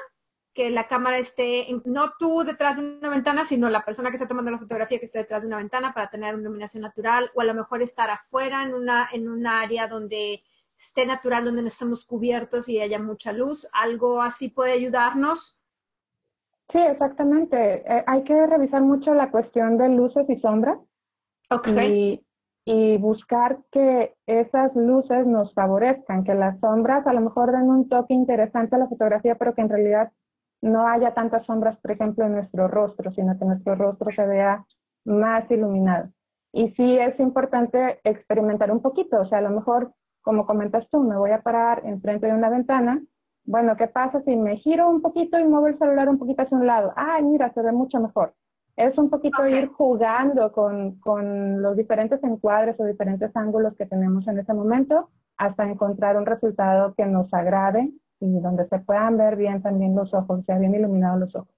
que 0.56 0.72
la 0.72 0.88
cámara 0.88 1.20
esté, 1.20 1.68
no 1.86 2.14
tú 2.18 2.42
detrás 2.44 2.78
de 2.78 2.98
una 2.98 3.10
ventana, 3.10 3.46
sino 3.46 3.70
la 3.70 3.86
persona 3.86 4.10
que 4.10 4.16
está 4.16 4.28
tomando 4.28 4.50
la 4.50 4.58
fotografía 4.58 4.98
que 4.98 5.06
esté 5.06 5.20
detrás 5.20 5.44
de 5.44 5.48
una 5.48 5.58
ventana 5.58 5.94
para 5.94 6.08
tener 6.08 6.34
una 6.34 6.42
iluminación 6.42 6.82
natural, 6.82 7.30
o 7.36 7.42
a 7.42 7.44
lo 7.44 7.54
mejor 7.54 7.84
estar 7.84 8.10
afuera 8.10 8.64
en 8.64 8.74
una, 8.74 9.08
en 9.14 9.30
un 9.30 9.46
área 9.46 9.88
donde 9.88 10.42
esté 10.76 11.06
natural, 11.06 11.46
donde 11.46 11.62
no 11.62 11.68
estemos 11.68 12.04
cubiertos 12.06 12.68
y 12.70 12.80
haya 12.82 12.98
mucha 12.98 13.34
luz. 13.34 13.68
¿Algo 13.72 14.20
así 14.24 14.50
puede 14.50 14.72
ayudarnos? 14.72 15.60
Sí, 16.72 16.80
exactamente. 16.80 17.84
Eh, 17.86 18.04
hay 18.08 18.24
que 18.24 18.48
revisar 18.48 18.82
mucho 18.82 19.14
la 19.14 19.30
cuestión 19.30 19.78
de 19.78 19.90
luces 19.90 20.28
y 20.28 20.40
sombras. 20.40 20.80
Okay 21.52 22.27
y 22.70 22.98
buscar 22.98 23.60
que 23.72 24.14
esas 24.26 24.76
luces 24.76 25.26
nos 25.26 25.54
favorezcan, 25.54 26.26
que 26.26 26.36
las 26.36 26.60
sombras 26.60 27.08
a 27.08 27.14
lo 27.14 27.22
mejor 27.22 27.54
den 27.54 27.70
un 27.70 27.88
toque 27.88 28.14
interesante 28.14 28.76
a 28.76 28.80
la 28.80 28.90
fotografía, 28.90 29.36
pero 29.36 29.56
que 29.56 29.62
en 29.62 29.70
realidad 29.70 30.12
no 30.62 30.86
haya 30.86 31.14
tantas 31.14 31.46
sombras, 31.46 31.78
por 31.80 31.92
ejemplo, 31.92 32.26
en 32.26 32.34
nuestro 32.34 32.68
rostro, 32.68 33.14
sino 33.14 33.40
que 33.40 33.46
nuestro 33.46 33.76
rostro 33.76 34.12
se 34.12 34.28
vea 34.28 34.66
más 35.06 35.50
iluminado. 35.50 36.10
Y 36.52 36.72
sí 36.72 37.00
es 37.00 37.18
importante 37.22 38.02
experimentar 38.04 38.70
un 38.70 38.82
poquito, 38.82 39.22
o 39.22 39.26
sea, 39.28 39.38
a 39.38 39.44
lo 39.44 39.52
mejor, 39.52 39.94
como 40.22 40.46
comentas 40.46 40.90
tú, 40.92 41.00
me 41.00 41.16
voy 41.16 41.32
a 41.32 41.44
parar 41.44 41.84
enfrente 41.86 42.28
de 42.28 42.34
una 42.34 42.50
ventana, 42.50 43.02
bueno, 43.46 43.78
¿qué 43.78 43.88
pasa 43.88 44.22
si 44.24 44.36
me 44.36 44.58
giro 44.58 44.90
un 44.90 45.02
poquito 45.02 45.40
y 45.40 45.46
muevo 45.46 45.68
el 45.68 45.80
celular 45.80 46.10
un 46.10 46.18
poquito 46.18 46.42
hacia 46.42 46.58
un 46.58 46.68
lado? 46.68 46.92
Ay, 46.98 47.24
mira, 47.24 47.50
se 47.54 47.62
ve 47.62 47.72
mucho 47.72 48.02
mejor 48.02 48.34
es 48.78 48.96
un 48.98 49.10
poquito 49.10 49.46
ir 49.48 49.70
jugando 49.70 50.52
con, 50.52 51.00
con, 51.00 51.64
los 51.64 51.76
diferentes 51.76 52.24
encuadres 52.24 52.80
o 52.80 52.86
diferentes 52.86 53.36
ángulos 53.36 53.76
que 53.76 53.88
tenemos 53.88 54.28
en 54.28 54.38
ese 54.38 54.54
momento 54.54 55.10
hasta 55.36 55.68
encontrar 55.68 56.16
un 56.16 56.28
resultado 56.28 56.94
que 56.96 57.06
nos 57.06 57.34
agrade 57.34 57.92
y 58.20 58.40
donde 58.40 58.68
se 58.68 58.80
puedan 58.80 59.18
ver 59.18 59.36
bien 59.36 59.64
también 59.64 59.96
los 59.96 60.14
ojos, 60.14 60.46
sea 60.46 60.60
bien 60.60 60.76
iluminados 60.76 61.20
los 61.20 61.36
ojos. 61.36 61.50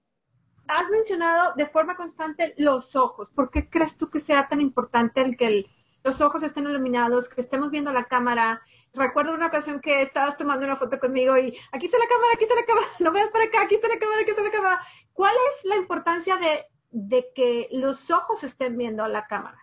Has 0.66 0.88
mencionado 0.88 1.52
de 1.56 1.66
forma 1.66 1.94
constante 1.94 2.54
los 2.56 2.96
ojos. 2.96 3.30
¿Por 3.30 3.50
qué 3.50 3.68
crees 3.68 3.98
tú 3.98 4.08
que 4.08 4.20
sea 4.20 4.48
tan 4.48 4.62
importante 4.62 5.20
el 5.20 5.36
que 5.36 5.66
los 6.02 6.20
ojos 6.22 6.42
estén 6.42 6.64
iluminados, 6.64 7.28
que 7.28 7.42
estemos 7.42 7.70
viendo 7.70 7.92
la 7.92 8.04
cámara? 8.04 8.62
Recuerdo 8.94 9.34
una 9.34 9.48
ocasión 9.48 9.80
que 9.80 10.00
estabas 10.00 10.38
tomando 10.38 10.64
una 10.64 10.76
foto 10.76 10.98
conmigo 10.98 11.36
y 11.36 11.54
aquí 11.72 11.86
está 11.86 11.98
la 11.98 12.08
cámara, 12.08 12.32
aquí 12.34 12.44
está 12.44 12.56
la 12.56 12.66
cámara, 12.66 12.86
no 12.98 13.12
veas 13.12 13.30
para 13.30 13.44
acá, 13.44 13.62
aquí 13.62 13.74
está 13.74 13.88
la 13.88 13.98
cámara, 13.98 14.22
aquí 14.22 14.30
está 14.30 14.42
la 14.42 14.50
cámara. 14.50 14.80
¿Cuál 15.12 15.34
es 15.50 15.64
la 15.66 15.76
importancia 15.76 16.36
de 16.36 16.64
de 16.90 17.26
que 17.34 17.68
los 17.72 18.10
ojos 18.10 18.44
estén 18.44 18.76
viendo 18.76 19.02
a 19.02 19.08
la 19.08 19.26
cámara? 19.26 19.58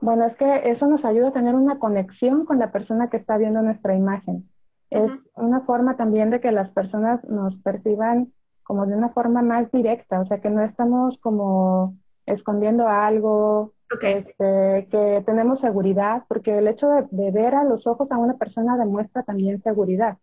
Bueno, 0.00 0.26
es 0.26 0.36
que 0.36 0.70
eso 0.70 0.86
nos 0.86 1.04
ayuda 1.04 1.28
a 1.28 1.32
tener 1.32 1.54
una 1.54 1.78
conexión 1.78 2.44
con 2.44 2.58
la 2.58 2.70
persona 2.70 3.10
que 3.10 3.16
está 3.16 3.36
viendo 3.36 3.62
nuestra 3.62 3.94
imagen. 3.96 4.48
Es 4.90 5.10
una 5.34 5.60
forma 5.62 5.96
también 5.96 6.30
de 6.30 6.40
que 6.40 6.52
las 6.52 6.70
personas 6.70 7.22
nos 7.24 7.56
perciban 7.62 8.32
como 8.62 8.86
de 8.86 8.94
una 8.94 9.10
forma 9.10 9.42
más 9.42 9.70
directa, 9.72 10.20
o 10.20 10.26
sea, 10.26 10.40
que 10.40 10.50
no 10.50 10.62
estamos 10.62 11.18
como 11.20 11.96
escondiendo 12.26 12.86
algo, 12.86 13.72
este, 14.02 14.88
que 14.90 15.22
tenemos 15.24 15.60
seguridad, 15.60 16.24
porque 16.28 16.58
el 16.58 16.68
hecho 16.68 16.86
de, 17.10 17.30
ver 17.30 17.54
a 17.54 17.64
los 17.64 17.86
ojos 17.86 18.10
a 18.10 18.18
una 18.18 18.34
persona 18.34 18.76
demuestra 18.76 19.22
también 19.22 19.62
seguridad 19.62 20.18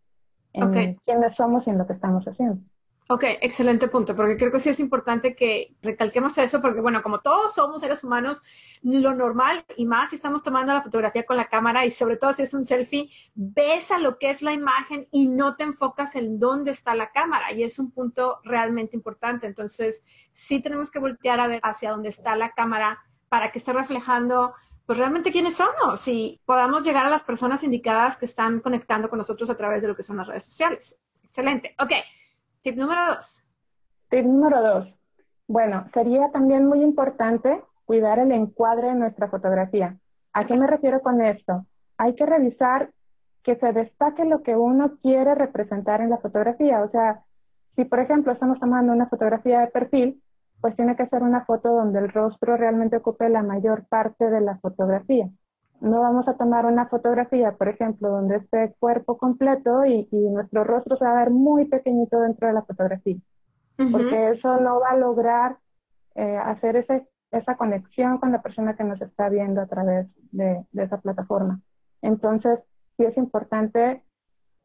en 0.53 0.97
quiénes 1.05 1.35
somos 1.35 1.65
y 1.65 1.71
en 1.71 1.79
lo 1.79 1.87
que 1.87 1.93
estamos 1.93 2.23
haciendo. 2.25 2.61
Ok, 3.07 3.23
excelente 3.39 3.87
punto, 3.87 4.15
porque 4.15 4.35
creo 4.35 4.51
que 4.51 4.59
sí 4.59 4.69
es 4.69 4.79
importante 4.79 5.35
que 5.35 5.75
recalquemos 5.83 6.35
eso, 6.39 6.59
porque 6.59 6.81
bueno, 6.81 7.03
como 7.03 7.19
todos 7.19 7.53
somos 7.53 7.81
seres 7.81 8.03
humanos, 8.03 8.41
lo 8.81 9.13
normal, 9.13 9.63
y 9.77 9.85
más 9.85 10.09
si 10.09 10.15
estamos 10.15 10.41
tomando 10.41 10.73
la 10.73 10.81
fotografía 10.81 11.23
con 11.23 11.37
la 11.37 11.47
cámara 11.47 11.85
y 11.85 11.91
sobre 11.91 12.17
todo 12.17 12.33
si 12.33 12.41
es 12.41 12.55
un 12.55 12.65
selfie, 12.65 13.11
ves 13.35 13.91
a 13.91 13.99
lo 13.99 14.17
que 14.17 14.31
es 14.31 14.41
la 14.41 14.53
imagen 14.53 15.07
y 15.11 15.27
no 15.27 15.55
te 15.55 15.65
enfocas 15.65 16.15
en 16.15 16.39
dónde 16.39 16.71
está 16.71 16.95
la 16.95 17.11
cámara, 17.11 17.51
y 17.51 17.61
es 17.61 17.77
un 17.77 17.91
punto 17.91 18.39
realmente 18.43 18.95
importante. 18.95 19.45
Entonces, 19.45 20.03
sí 20.31 20.59
tenemos 20.59 20.89
que 20.89 20.97
voltear 20.97 21.39
a 21.39 21.47
ver 21.47 21.59
hacia 21.61 21.91
dónde 21.91 22.09
está 22.09 22.35
la 22.35 22.53
cámara 22.53 23.03
para 23.29 23.51
que 23.51 23.59
esté 23.59 23.71
reflejando 23.71 24.55
pues 24.87 24.97
realmente 24.99 25.31
quiénes 25.31 25.57
somos 25.57 26.07
y 26.07 26.39
podamos 26.45 26.83
llegar 26.83 27.05
a 27.05 27.09
las 27.09 27.23
personas 27.23 27.63
indicadas 27.63 28.17
que 28.17 28.25
están 28.25 28.61
conectando 28.61 29.09
con 29.09 29.17
nosotros 29.17 29.49
a 29.49 29.57
través 29.57 29.81
de 29.81 29.87
lo 29.87 29.95
que 29.95 30.03
son 30.03 30.17
las 30.17 30.27
redes 30.27 30.45
sociales. 30.45 30.99
Excelente. 31.23 31.75
Ok. 31.79 31.91
Tip 32.65 32.77
número 32.77 33.13
dos. 33.13 33.45
Tip 34.09 34.25
número 34.25 34.59
dos. 34.59 34.87
Bueno, 35.47 35.85
sería 35.93 36.31
también 36.31 36.65
muy 36.65 36.81
importante 36.81 37.61
cuidar 37.85 38.17
el 38.17 38.31
encuadre 38.31 38.87
de 38.87 38.95
nuestra 38.95 39.27
fotografía. 39.27 39.95
¿A 40.33 40.47
qué 40.47 40.57
me 40.57 40.65
refiero 40.65 41.01
con 41.01 41.21
esto? 41.21 41.67
Hay 41.99 42.15
que 42.15 42.25
revisar 42.25 42.89
que 43.43 43.55
se 43.57 43.71
destaque 43.71 44.25
lo 44.25 44.41
que 44.41 44.55
uno 44.55 44.97
quiere 45.03 45.35
representar 45.35 46.01
en 46.01 46.09
la 46.09 46.17
fotografía. 46.17 46.81
O 46.81 46.89
sea, 46.89 47.21
si 47.75 47.85
por 47.85 47.99
ejemplo 47.99 48.33
estamos 48.33 48.59
tomando 48.59 48.93
una 48.93 49.09
fotografía 49.09 49.59
de 49.59 49.67
perfil, 49.67 50.23
pues 50.59 50.75
tiene 50.75 50.95
que 50.95 51.05
ser 51.05 51.21
una 51.21 51.45
foto 51.45 51.69
donde 51.69 51.99
el 51.99 52.09
rostro 52.09 52.57
realmente 52.57 52.97
ocupe 52.97 53.29
la 53.29 53.43
mayor 53.43 53.85
parte 53.87 54.27
de 54.31 54.41
la 54.41 54.57
fotografía 54.57 55.29
no 55.81 56.01
vamos 56.01 56.27
a 56.27 56.35
tomar 56.35 56.65
una 56.65 56.87
fotografía, 56.87 57.51
por 57.53 57.67
ejemplo, 57.67 58.09
donde 58.09 58.37
esté 58.37 58.75
cuerpo 58.79 59.17
completo 59.17 59.85
y, 59.85 60.07
nuestro 60.11 60.63
rostro 60.63 60.97
se 60.97 61.05
va 61.05 61.11
a 61.11 61.23
ver 61.23 61.31
muy 61.31 61.65
pequeñito 61.65 62.19
dentro 62.19 62.47
de 62.47 62.53
la 62.53 62.63
fotografía, 62.63 63.17
porque 63.91 64.31
eso 64.31 64.59
no 64.59 64.79
va 64.79 64.91
a 64.91 64.97
lograr 64.97 65.57
eh, 66.15 66.37
hacer 66.37 66.77
ese, 66.77 67.07
esa 67.31 67.55
conexión 67.55 68.17
con 68.19 68.31
la 68.31 68.41
persona 68.41 68.75
que 68.75 68.83
nos 68.83 69.01
está 69.01 69.29
viendo 69.29 69.61
a 69.61 69.67
través 69.67 70.07
de, 70.31 70.65
de 70.71 70.83
esa 70.83 70.97
plataforma. 70.97 71.59
Entonces, 72.01 72.59
sí 72.97 73.03
es 73.03 73.17
importante 73.17 74.01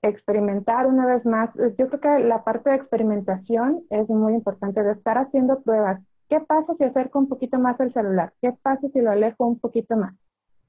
experimentar 0.03 0.87
una 0.87 1.07
vez 1.07 1.25
más. 1.27 1.51
Yo 1.79 1.89
creo 1.89 2.01
que 2.01 2.25
la 2.25 2.45
parte 2.45 2.71
de 2.71 2.77
experimentación 2.77 3.83
es 3.91 4.09
muy 4.09 4.35
importante, 4.35 4.83
de 4.83 4.93
estar 4.93 5.19
haciendo 5.19 5.61
pruebas. 5.61 6.01
¿Qué 6.29 6.41
pasa 6.41 6.75
si 6.79 6.85
acerco 6.85 7.19
un 7.19 7.29
poquito 7.29 7.59
más 7.59 7.79
el 7.81 7.93
celular? 7.93 8.33
¿Qué 8.41 8.53
pasa 8.63 8.89
si 8.93 9.01
lo 9.01 9.11
alejo 9.11 9.47
un 9.47 9.59
poquito 9.59 9.97
más? 9.97 10.15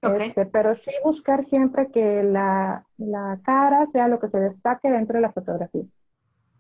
Este, 0.02 0.48
pero 0.48 0.76
sí 0.78 0.92
buscar 1.04 1.46
siempre 1.50 1.92
que 1.92 2.24
la, 2.24 2.86
la 2.98 3.40
cara 3.44 3.88
sea 3.92 4.08
lo 4.08 4.20
que 4.20 4.30
se 4.30 4.40
destaque 4.40 4.90
dentro 4.90 5.16
de 5.18 5.22
la 5.22 5.32
fotografía. 5.32 5.84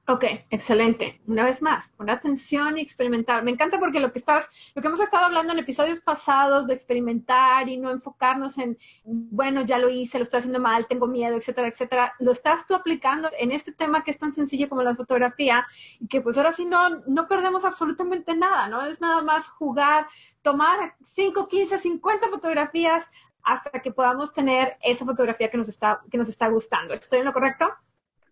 Ok, 0.07 0.25
excelente. 0.50 1.21
Una 1.27 1.45
vez 1.45 1.62
más, 1.62 1.91
poner 1.91 2.15
atención 2.15 2.77
y 2.77 2.81
experimentar. 2.81 3.43
Me 3.43 3.51
encanta 3.51 3.79
porque 3.79 4.00
lo 4.00 4.12
que 4.12 4.19
estás, 4.19 4.50
lo 4.75 4.81
que 4.81 4.88
hemos 4.88 5.00
estado 5.00 5.25
hablando 5.25 5.53
en 5.53 5.60
episodios 5.60 6.01
pasados 6.01 6.67
de 6.67 6.74
experimentar 6.74 7.69
y 7.69 7.77
no 7.77 7.91
enfocarnos 7.91 8.57
en, 8.57 8.77
bueno, 9.05 9.62
ya 9.62 9.77
lo 9.77 9.89
hice, 9.89 10.17
lo 10.17 10.24
estoy 10.24 10.39
haciendo 10.39 10.60
mal, 10.60 10.88
tengo 10.88 11.07
miedo, 11.07 11.38
etcétera, 11.38 11.67
etcétera. 11.67 12.13
Lo 12.19 12.31
estás 12.31 12.65
tú 12.67 12.75
aplicando 12.75 13.29
en 13.39 13.51
este 13.51 13.71
tema 13.71 14.03
que 14.03 14.12
es 14.12 14.17
tan 14.17 14.33
sencillo 14.33 14.67
como 14.67 14.83
la 14.83 14.95
fotografía 14.95 15.65
y 16.00 16.07
que 16.07 16.19
pues 16.19 16.36
ahora 16.36 16.51
sí 16.51 16.65
no, 16.65 17.01
no 17.07 17.27
perdemos 17.27 17.63
absolutamente 17.63 18.36
nada, 18.36 18.67
¿no? 18.67 18.86
Es 18.86 19.00
nada 19.00 19.21
más 19.21 19.48
jugar, 19.48 20.07
tomar 20.41 20.95
5, 21.01 21.48
15, 21.48 21.77
50 21.77 22.27
fotografías, 22.27 23.10
hasta 23.43 23.79
que 23.79 23.91
podamos 23.91 24.33
tener 24.33 24.77
esa 24.81 25.05
fotografía 25.05 25.50
que 25.50 25.57
nos 25.57 25.69
está, 25.69 26.01
que 26.10 26.17
nos 26.17 26.29
está 26.29 26.48
gustando. 26.48 26.93
¿Estoy 26.93 27.19
en 27.19 27.25
lo 27.25 27.33
correcto? 27.33 27.65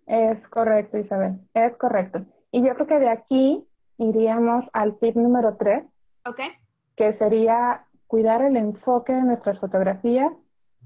Es 0.06 0.39
correcto, 0.50 0.98
Isabel, 0.98 1.39
es 1.54 1.75
correcto. 1.78 2.25
Y 2.51 2.66
yo 2.66 2.74
creo 2.74 2.88
que 2.88 3.00
de 3.00 3.10
aquí 3.10 3.63
iríamos 3.98 4.66
al 4.74 4.98
tip 4.98 5.16
número 5.16 5.56
tres, 5.58 5.84
okay. 6.25 6.50
que 6.96 7.13
sería 7.18 7.86
cuidar 8.08 8.42
el 8.42 8.58
enfoque 8.58 9.13
de 9.13 9.22
nuestras 9.22 9.60
fotografías 9.60 10.32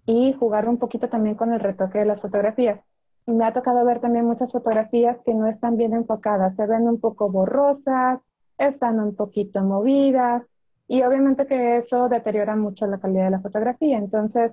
y 0.06 0.34
jugar 0.34 0.68
un 0.68 0.77
poquito 0.77 1.08
también 1.08 1.36
con 1.36 1.53
el 1.53 1.62
retoque 1.62 2.00
de 2.00 2.06
las 2.06 2.20
fotografías. 2.20 2.80
me 3.25 3.46
ha 3.46 3.53
tocado 3.53 3.86
ver 3.86 4.01
también 4.01 4.25
muchas 4.25 4.51
fotografías 4.51 5.18
que 5.25 5.34
no 5.34 5.48
están 5.48 5.77
bien 5.77 5.94
enfocadas, 5.94 6.56
se 6.58 6.65
ven 6.65 6.88
un 6.88 7.00
poco 7.00 7.30
borrosas, 7.30 8.20
están 8.58 9.00
un 9.00 9.15
poquito 9.15 9.62
movidas 9.62 10.44
y 10.88 11.02
obviamente 11.04 11.48
que 11.48 11.78
eso 11.78 12.10
deteriora 12.10 12.56
mucho 12.56 12.86
la 12.88 13.00
calidad 13.00 13.25
de 13.25 13.32
la 13.32 13.42
fotografía. 13.42 13.98
Entonces, 13.98 14.52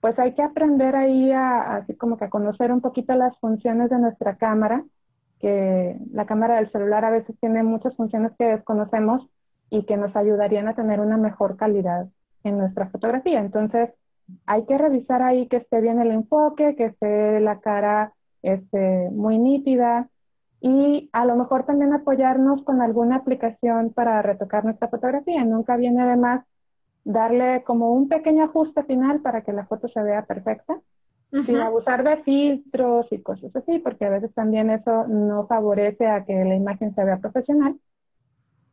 pues 0.00 0.18
hay 0.18 0.34
que 0.34 0.42
aprender 0.42 0.96
ahí 0.96 1.30
a, 1.32 1.76
así 1.76 1.94
como 1.94 2.16
que 2.16 2.24
a 2.26 2.30
conocer 2.30 2.72
un 2.72 2.80
poquito 2.80 3.14
las 3.14 3.38
funciones 3.38 3.90
de 3.90 3.98
nuestra 3.98 4.36
cámara, 4.36 4.84
que 5.40 5.96
la 6.12 6.26
cámara 6.26 6.56
del 6.56 6.70
celular 6.70 7.04
a 7.04 7.10
veces 7.10 7.36
tiene 7.40 7.62
muchas 7.62 7.94
funciones 7.96 8.32
que 8.38 8.44
desconocemos 8.44 9.28
y 9.70 9.84
que 9.84 9.96
nos 9.96 10.14
ayudarían 10.16 10.68
a 10.68 10.74
tener 10.74 11.00
una 11.00 11.16
mejor 11.16 11.56
calidad 11.56 12.08
en 12.44 12.58
nuestra 12.58 12.88
fotografía. 12.88 13.40
Entonces, 13.40 13.90
hay 14.46 14.64
que 14.66 14.78
revisar 14.78 15.22
ahí 15.22 15.48
que 15.48 15.58
esté 15.58 15.80
bien 15.80 16.00
el 16.00 16.10
enfoque, 16.10 16.74
que 16.76 16.86
esté 16.86 17.40
la 17.40 17.60
cara 17.60 18.12
este, 18.42 19.10
muy 19.10 19.38
nítida 19.38 20.08
y 20.60 21.10
a 21.12 21.24
lo 21.24 21.36
mejor 21.36 21.64
también 21.66 21.92
apoyarnos 21.94 22.62
con 22.64 22.82
alguna 22.82 23.16
aplicación 23.16 23.92
para 23.92 24.22
retocar 24.22 24.64
nuestra 24.64 24.88
fotografía. 24.88 25.44
Nunca 25.44 25.76
viene 25.76 26.06
de 26.06 26.16
más 26.16 26.44
darle 27.04 27.64
como 27.64 27.92
un 27.92 28.08
pequeño 28.08 28.44
ajuste 28.44 28.84
final 28.84 29.20
para 29.22 29.42
que 29.42 29.52
la 29.52 29.66
foto 29.66 29.88
se 29.88 30.02
vea 30.02 30.26
perfecta, 30.26 30.80
sin 31.46 31.60
abusar 31.62 32.04
de 32.04 32.18
filtros 32.24 33.06
y 33.12 33.22
cosas 33.22 33.54
así, 33.56 33.78
porque 33.80 34.06
a 34.06 34.10
veces 34.10 34.34
también 34.34 34.70
eso 34.70 35.06
no 35.08 35.46
favorece 35.48 36.06
a 36.08 36.24
que 36.24 36.34
la 36.44 36.54
imagen 36.56 36.94
se 36.94 37.04
vea 37.04 37.18
profesional. 37.20 37.78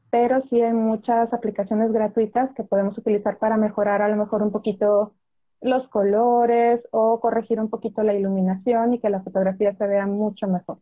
Pero 0.09 0.41
sí 0.49 0.61
hay 0.61 0.73
muchas 0.73 1.33
aplicaciones 1.33 1.91
gratuitas 1.93 2.53
que 2.55 2.63
podemos 2.63 2.97
utilizar 2.97 3.37
para 3.39 3.57
mejorar 3.57 4.01
a 4.01 4.09
lo 4.09 4.17
mejor 4.17 4.43
un 4.43 4.51
poquito 4.51 5.13
los 5.61 5.87
colores 5.89 6.81
o 6.91 7.19
corregir 7.21 7.59
un 7.59 7.69
poquito 7.69 8.03
la 8.03 8.13
iluminación 8.13 8.93
y 8.93 8.99
que 8.99 9.09
la 9.09 9.23
fotografía 9.23 9.75
se 9.77 9.87
vea 9.87 10.05
mucho 10.05 10.47
mejor. 10.47 10.79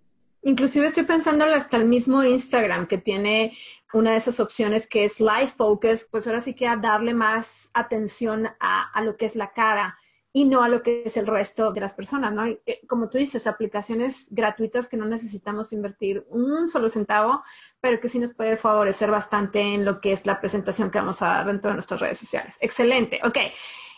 Inclusive 0.48 0.86
estoy 0.86 1.06
pensando 1.06 1.44
hasta 1.46 1.78
el 1.78 1.86
mismo 1.86 2.24
Instagram 2.24 2.86
que 2.86 3.00
tiene 3.00 3.58
una 3.94 4.12
de 4.12 4.18
esas 4.18 4.40
opciones 4.40 4.88
que 4.88 5.04
es 5.04 5.20
Live 5.20 5.54
Focus, 5.58 6.08
pues 6.12 6.28
ahora 6.28 6.40
sí 6.40 6.54
que 6.54 6.68
a 6.68 6.78
darle 6.78 7.16
más 7.16 7.72
atención 7.74 8.50
a, 8.60 9.02
lo 9.02 9.18
que 9.18 9.26
es 9.26 9.36
la 9.36 9.54
cara 9.54 9.98
y 10.32 10.46
no 10.46 10.62
a 10.62 10.70
lo 10.70 10.84
que 10.84 11.02
es 11.04 11.18
el 11.18 11.26
resto 11.26 11.74
de 11.74 11.82
las 11.82 11.96
personas, 11.96 12.32
¿no? 12.32 12.46
Eh, 12.46 12.82
como 12.88 13.10
tú 13.10 13.18
dices, 13.18 13.48
aplicaciones 13.48 14.28
gratuitas 14.30 14.88
que 14.88 14.98
no 14.98 15.08
necesitamos 15.08 15.74
invertir 15.74 16.24
un 16.30 16.68
solo 16.68 16.90
centavo, 16.90 17.44
pero 17.82 18.00
que 18.00 18.08
sí 18.08 18.20
nos 18.20 18.36
puede 18.36 18.56
favorecer 18.56 19.10
bastante 19.10 19.74
en 19.74 19.84
lo 19.84 20.00
que 20.00 20.12
es 20.12 20.28
la 20.28 20.40
presentación 20.40 20.92
que 20.92 21.00
vamos 21.00 21.24
a 21.24 21.28
dar 21.28 21.48
dentro 21.48 21.70
de 21.72 21.78
nuestras 21.78 22.02
redes 22.02 22.20
sociales. 22.20 22.60
Excelente, 22.62 23.20
ok. 23.24 23.38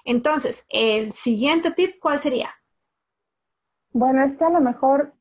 Entonces, 0.06 0.66
el 0.70 1.12
siguiente 1.12 1.72
tip, 1.72 2.00
¿cuál 2.00 2.22
sería? 2.22 2.52
Bueno, 3.92 4.24
este 4.24 4.46
a 4.46 4.50
lo 4.50 4.62
mejor 4.62 5.17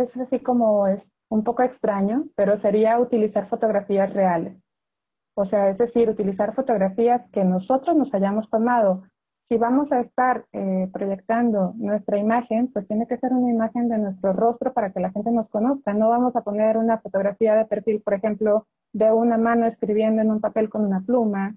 es 0.00 0.16
así 0.16 0.40
como 0.40 0.86
es 0.86 1.00
un 1.28 1.44
poco 1.44 1.62
extraño, 1.62 2.24
pero 2.36 2.60
sería 2.60 2.98
utilizar 2.98 3.48
fotografías 3.48 4.12
reales. 4.12 4.56
O 5.34 5.46
sea, 5.46 5.70
es 5.70 5.78
decir, 5.78 6.10
utilizar 6.10 6.54
fotografías 6.54 7.22
que 7.32 7.44
nosotros 7.44 7.96
nos 7.96 8.12
hayamos 8.12 8.48
tomado. 8.50 9.04
Si 9.48 9.56
vamos 9.56 9.90
a 9.92 10.00
estar 10.00 10.44
eh, 10.52 10.88
proyectando 10.92 11.72
nuestra 11.76 12.18
imagen, 12.18 12.70
pues 12.72 12.86
tiene 12.86 13.06
que 13.06 13.18
ser 13.18 13.32
una 13.32 13.50
imagen 13.50 13.88
de 13.88 13.98
nuestro 13.98 14.32
rostro 14.32 14.72
para 14.72 14.92
que 14.92 15.00
la 15.00 15.10
gente 15.10 15.30
nos 15.30 15.48
conozca. 15.48 15.94
No 15.94 16.10
vamos 16.10 16.36
a 16.36 16.42
poner 16.42 16.76
una 16.76 16.98
fotografía 16.98 17.54
de 17.54 17.64
perfil, 17.64 18.02
por 18.02 18.14
ejemplo, 18.14 18.66
de 18.92 19.10
una 19.10 19.38
mano 19.38 19.66
escribiendo 19.66 20.20
en 20.22 20.30
un 20.30 20.40
papel 20.40 20.68
con 20.68 20.84
una 20.84 21.00
pluma, 21.00 21.54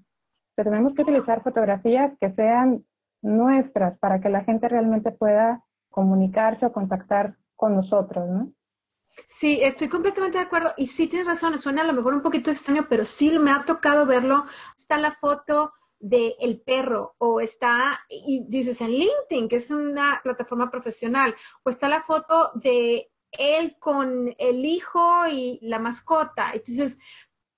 tenemos 0.64 0.94
que 0.94 1.02
utilizar 1.02 1.42
fotografías 1.42 2.12
que 2.18 2.32
sean 2.32 2.82
nuestras 3.22 3.98
para 3.98 4.20
que 4.20 4.30
la 4.30 4.44
gente 4.44 4.68
realmente 4.68 5.12
pueda 5.12 5.62
comunicarse 5.90 6.66
o 6.66 6.72
contactar 6.72 7.34
con 7.56 7.74
nosotros, 7.76 8.28
¿no? 8.28 8.52
Sí, 9.26 9.60
estoy 9.62 9.88
completamente 9.88 10.38
de 10.38 10.44
acuerdo. 10.44 10.74
Y 10.76 10.86
sí 10.88 11.06
tienes 11.08 11.26
razón, 11.26 11.58
suena 11.58 11.82
a 11.82 11.86
lo 11.86 11.92
mejor 11.92 12.14
un 12.14 12.22
poquito 12.22 12.50
extraño, 12.50 12.86
pero 12.88 13.04
sí 13.04 13.30
me 13.38 13.50
ha 13.50 13.64
tocado 13.64 14.06
verlo. 14.06 14.44
Está 14.76 14.98
la 14.98 15.12
foto 15.12 15.72
del 15.98 16.34
el 16.40 16.60
perro 16.60 17.14
o 17.18 17.40
está, 17.40 18.00
y 18.08 18.44
dices 18.46 18.80
en 18.82 18.90
LinkedIn, 18.90 19.48
que 19.48 19.56
es 19.56 19.70
una 19.70 20.20
plataforma 20.22 20.70
profesional, 20.70 21.34
o 21.62 21.70
está 21.70 21.88
la 21.88 22.02
foto 22.02 22.50
de 22.54 23.10
él 23.32 23.76
con 23.78 24.34
el 24.38 24.64
hijo 24.64 25.26
y 25.30 25.58
la 25.62 25.78
mascota. 25.78 26.52
Entonces, 26.52 26.98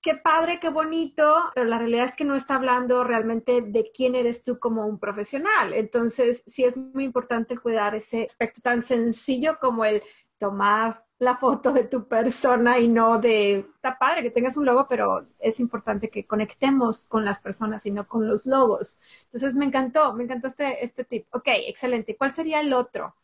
qué 0.01 0.15
padre, 0.15 0.59
qué 0.59 0.69
bonito, 0.69 1.51
pero 1.53 1.67
la 1.67 1.77
realidad 1.77 2.05
es 2.05 2.15
que 2.15 2.25
no 2.25 2.35
está 2.35 2.55
hablando 2.55 3.03
realmente 3.03 3.61
de 3.61 3.91
quién 3.93 4.15
eres 4.15 4.43
tú 4.43 4.59
como 4.59 4.85
un 4.87 4.99
profesional. 4.99 5.73
Entonces, 5.73 6.43
sí 6.47 6.63
es 6.63 6.77
muy 6.77 7.03
importante 7.03 7.57
cuidar 7.57 7.95
ese 7.95 8.23
aspecto 8.23 8.61
tan 8.61 8.81
sencillo 8.81 9.57
como 9.59 9.85
el 9.85 10.01
tomar 10.37 11.05
la 11.19 11.35
foto 11.37 11.73
de 11.73 11.83
tu 11.83 12.07
persona 12.07 12.79
y 12.79 12.87
no 12.87 13.19
de, 13.19 13.57
está 13.75 13.97
padre 13.99 14.23
que 14.23 14.31
tengas 14.31 14.55
un 14.55 14.65
logo, 14.65 14.87
pero 14.87 15.27
es 15.39 15.59
importante 15.59 16.09
que 16.09 16.25
conectemos 16.25 17.05
con 17.07 17.25
las 17.25 17.41
personas 17.41 17.85
y 17.85 17.91
no 17.91 18.07
con 18.07 18.27
los 18.27 18.45
logos. 18.45 19.01
Entonces, 19.25 19.53
me 19.55 19.65
encantó, 19.65 20.13
me 20.13 20.23
encantó 20.23 20.47
este, 20.47 20.83
este 20.83 21.03
tip. 21.03 21.27
Ok, 21.33 21.47
excelente. 21.67 22.15
¿Cuál 22.15 22.33
sería 22.33 22.61
el 22.61 22.73
otro? 22.73 23.15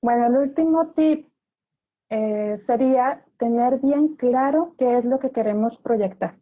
Bueno, 0.00 0.26
el 0.26 0.36
último 0.36 0.92
tip 0.96 1.28
eh, 2.08 2.62
sería 2.66 3.24
tener 3.44 3.78
bien 3.80 4.16
claro 4.16 4.74
qué 4.78 4.96
es 4.96 5.04
lo 5.04 5.18
que 5.18 5.30
queremos 5.30 5.76
proyectar. 5.82 6.36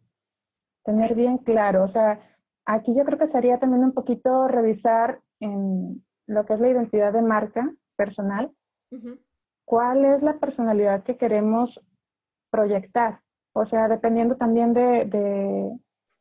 Tener 0.85 1.15
bien 1.15 1.37
claro, 1.39 1.83
o 1.83 1.89
sea, 1.89 2.21
aquí 2.65 2.95
yo 2.95 3.03
creo 3.03 3.19
que 3.19 3.27
sería 3.27 3.59
también 3.59 3.83
un 3.83 3.91
poquito 3.91 4.47
revisar 4.47 5.19
en 5.41 6.01
lo 6.27 6.45
que 6.45 6.53
es 6.53 6.61
la 6.61 6.69
identidad 6.69 7.11
de 7.11 7.21
marca 7.21 7.69
personal, 7.97 8.51
cuál 9.65 10.05
es 10.05 10.23
la 10.23 10.39
personalidad 10.39 11.03
que 11.03 11.17
queremos 11.17 11.77
proyectar. 12.49 13.19
O 13.51 13.65
sea, 13.65 13.89
dependiendo 13.89 14.37
también 14.37 14.73
de, 14.73 15.03
de 15.05 15.77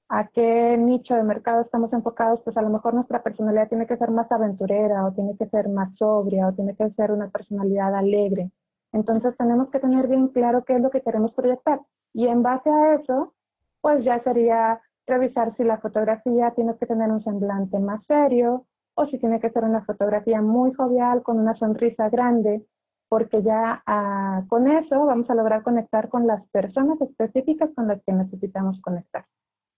a 0.08 0.26
qué 0.34 0.76
nicho 0.78 1.14
de 1.14 1.22
mercado 1.22 1.62
estamos 1.62 1.92
enfocados, 1.92 2.40
pues 2.44 2.56
a 2.56 2.62
lo 2.62 2.70
mejor 2.70 2.94
nuestra 2.94 3.22
personalidad 3.22 3.68
tiene 3.68 3.86
que 3.86 3.96
ser 3.96 4.10
más 4.10 4.30
aventurera 4.32 5.06
o 5.06 5.12
tiene 5.12 5.36
que 5.38 5.46
ser 5.46 5.68
más 5.68 5.94
sobria 5.96 6.48
o 6.48 6.54
tiene 6.54 6.74
que 6.74 6.90
ser 6.90 7.12
una 7.12 7.30
personalidad 7.30 7.94
alegre. 7.94 8.50
Entonces 8.92 9.37
tenemos 9.37 9.70
que 9.70 9.81
tener 9.81 10.07
bien 10.07 10.28
claro 10.28 10.64
qué 10.64 10.76
es 10.76 10.81
lo 10.81 10.90
que 10.90 11.02
queremos 11.02 11.33
proyectar. 11.33 11.81
Y 12.12 12.26
en 12.26 12.42
base 12.42 12.70
a 12.70 12.94
eso, 12.94 13.35
pues 13.81 14.05
ya 14.05 14.22
sería 14.22 14.81
revisar 15.07 15.55
si 15.57 15.64
la 15.64 15.78
fotografía 15.78 16.52
tiene 16.55 16.76
que 16.78 16.87
tener 16.87 17.11
un 17.11 17.22
semblante 17.22 17.78
más 17.78 18.05
serio 18.07 18.66
o 18.94 19.07
si 19.07 19.18
tiene 19.18 19.40
que 19.40 19.50
ser 19.50 19.64
una 19.64 19.85
fotografía 19.85 20.40
muy 20.42 20.72
jovial 20.74 21.22
con 21.22 21.38
una 21.38 21.55
sonrisa 21.57 22.11
grande, 22.11 22.66
porque 23.09 23.42
ya 23.42 23.83
ah, 23.87 24.42
con 24.48 24.70
eso 24.70 25.07
vamos 25.07 25.28
a 25.31 25.35
lograr 25.35 25.62
conectar 25.62 26.09
con 26.09 26.26
las 26.26 26.46
personas 26.50 27.00
específicas 27.00 27.70
con 27.74 27.88
las 27.88 28.02
que 28.05 28.12
necesitamos 28.12 28.81
conectar. 28.81 29.24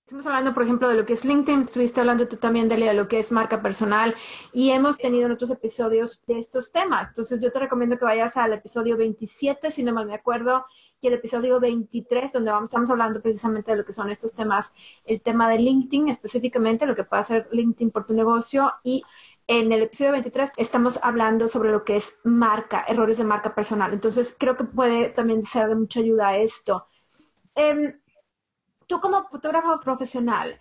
Estamos 0.07 0.27
hablando, 0.27 0.53
por 0.53 0.65
ejemplo, 0.65 0.87
de 0.91 0.97
lo 0.97 1.07
que 1.07 1.15
es 1.15 1.25
LinkedIn, 1.25 1.63
estuviste 1.63 1.99
hablando 1.99 2.29
tú 2.29 2.37
también, 2.37 2.69
de 2.69 2.93
lo 2.93 3.09
que 3.09 3.19
es 3.19 3.33
marca 3.33 3.63
personal 3.63 4.15
y 4.53 4.69
hemos 4.71 4.99
tenido 4.99 5.25
en 5.25 5.33
otros 5.33 5.51
episodios 5.51 6.23
de 6.27 6.37
estos 6.37 6.73
temas. 6.73 7.09
Entonces, 7.09 7.41
yo 7.41 7.51
te 7.51 7.59
recomiendo 7.59 7.97
que 7.97 8.05
vayas 8.05 8.37
al 8.37 8.53
episodio 8.53 8.99
27, 8.99 9.71
si 9.71 9.83
no 9.83 9.95
mal 9.95 10.05
me 10.05 10.13
acuerdo, 10.13 10.67
y 11.01 11.07
el 11.07 11.15
episodio 11.15 11.59
23, 11.59 12.35
donde 12.35 12.51
vamos, 12.51 12.69
estamos 12.69 12.91
hablando 12.91 13.23
precisamente 13.23 13.71
de 13.71 13.79
lo 13.79 13.87
que 13.87 13.95
son 13.95 14.11
estos 14.11 14.35
temas, 14.35 14.75
el 15.07 15.23
tema 15.23 15.49
de 15.49 15.59
LinkedIn 15.59 16.11
específicamente, 16.11 16.85
lo 16.85 16.95
que 16.95 17.05
puede 17.05 17.21
hacer 17.21 17.49
LinkedIn 17.51 17.91
por 17.91 18.05
tu 18.05 18.13
negocio 18.13 18.75
y 18.83 19.03
en 19.47 19.73
el 19.73 19.85
episodio 19.85 20.13
23 20.13 20.53
estamos 20.59 21.01
hablando 21.03 21.49
sobre 21.49 21.73
lo 21.73 21.83
que 21.83 21.97
es 21.97 22.19
marca, 22.25 22.85
errores 22.87 23.17
de 23.17 23.25
marca 23.25 23.55
personal. 23.55 23.95
Entonces, 23.95 24.37
creo 24.39 24.55
que 24.55 24.65
puede 24.65 25.09
también 25.09 25.43
ser 25.45 25.69
de 25.69 25.77
mucha 25.77 26.01
ayuda 26.01 26.37
esto. 26.37 26.89
Eh, 27.55 27.95
tú 28.87 29.01
como 29.01 29.29
fotógrafo 29.29 29.81
profesional, 29.81 30.59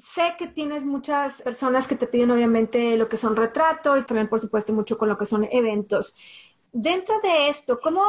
sé 0.00 0.34
que 0.38 0.46
tienes 0.46 0.84
muchas 0.84 1.42
personas 1.42 1.86
que 1.86 1.96
te 1.96 2.06
piden 2.06 2.30
obviamente 2.30 2.96
lo 2.96 3.08
que 3.08 3.16
son 3.16 3.36
retrato 3.36 3.96
y 3.96 4.04
también 4.04 4.28
por 4.28 4.40
supuesto 4.40 4.72
mucho 4.72 4.96
con 4.98 5.08
lo 5.08 5.18
que 5.18 5.26
son 5.26 5.46
eventos. 5.50 6.16
Dentro 6.72 7.20
de 7.20 7.48
esto, 7.48 7.78
¿cómo 7.80 8.02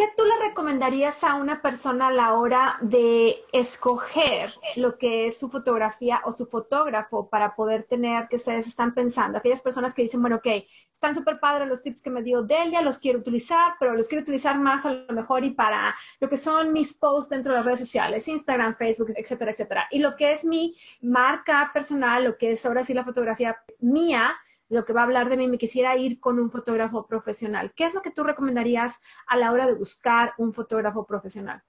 ¿qué 0.00 0.08
tú 0.16 0.24
le 0.24 0.48
recomendarías 0.48 1.22
a 1.24 1.34
una 1.34 1.60
persona 1.60 2.08
a 2.08 2.10
la 2.10 2.32
hora 2.32 2.78
de 2.80 3.36
escoger 3.52 4.50
lo 4.76 4.96
que 4.96 5.26
es 5.26 5.38
su 5.38 5.50
fotografía 5.50 6.22
o 6.24 6.32
su 6.32 6.46
fotógrafo 6.46 7.28
para 7.28 7.54
poder 7.54 7.82
tener 7.82 8.26
que 8.28 8.36
ustedes 8.36 8.66
están 8.66 8.94
pensando? 8.94 9.36
Aquellas 9.36 9.60
personas 9.60 9.92
que 9.92 10.00
dicen, 10.00 10.22
bueno, 10.22 10.36
ok, 10.36 10.46
están 10.90 11.14
súper 11.14 11.38
padres 11.38 11.68
los 11.68 11.82
tips 11.82 12.00
que 12.00 12.08
me 12.08 12.22
dio 12.22 12.42
Delia, 12.42 12.80
los 12.80 12.98
quiero 12.98 13.18
utilizar, 13.18 13.74
pero 13.78 13.94
los 13.94 14.08
quiero 14.08 14.22
utilizar 14.22 14.58
más 14.58 14.86
a 14.86 14.92
lo 14.94 15.12
mejor 15.12 15.44
y 15.44 15.50
para 15.50 15.94
lo 16.18 16.30
que 16.30 16.38
son 16.38 16.72
mis 16.72 16.94
posts 16.94 17.28
dentro 17.28 17.52
de 17.52 17.58
las 17.58 17.66
redes 17.66 17.80
sociales, 17.80 18.26
Instagram, 18.26 18.76
Facebook, 18.76 19.10
etcétera, 19.14 19.50
etcétera. 19.50 19.86
Y 19.90 19.98
lo 19.98 20.16
que 20.16 20.32
es 20.32 20.46
mi 20.46 20.74
marca 21.02 21.72
personal, 21.74 22.24
lo 22.24 22.38
que 22.38 22.52
es 22.52 22.64
ahora 22.64 22.84
sí 22.84 22.94
la 22.94 23.04
fotografía 23.04 23.58
mía, 23.80 24.34
lo 24.70 24.84
que 24.84 24.92
va 24.92 25.00
a 25.00 25.04
hablar 25.04 25.28
de 25.28 25.36
mí, 25.36 25.48
me 25.48 25.58
quisiera 25.58 25.96
ir 25.96 26.20
con 26.20 26.38
un 26.38 26.50
fotógrafo 26.50 27.06
profesional. 27.06 27.72
¿Qué 27.74 27.84
es 27.84 27.92
lo 27.92 28.02
que 28.02 28.12
tú 28.12 28.22
recomendarías 28.22 29.00
a 29.26 29.36
la 29.36 29.52
hora 29.52 29.66
de 29.66 29.74
buscar 29.74 30.32
un 30.38 30.52
fotógrafo 30.52 31.04
profesional? 31.04 31.62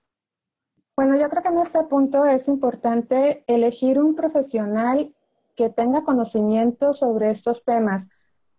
Bueno, 0.96 1.18
yo 1.18 1.28
creo 1.30 1.42
que 1.42 1.50
en 1.50 1.58
este 1.60 1.84
punto 1.86 2.26
es 2.26 2.48
importante 2.48 3.44
elegir 3.48 4.00
un 4.00 4.16
profesional 4.16 5.14
que 5.56 5.70
tenga 5.70 6.04
conocimiento 6.04 6.94
sobre 6.94 7.32
estos 7.32 7.64
temas. 7.66 8.08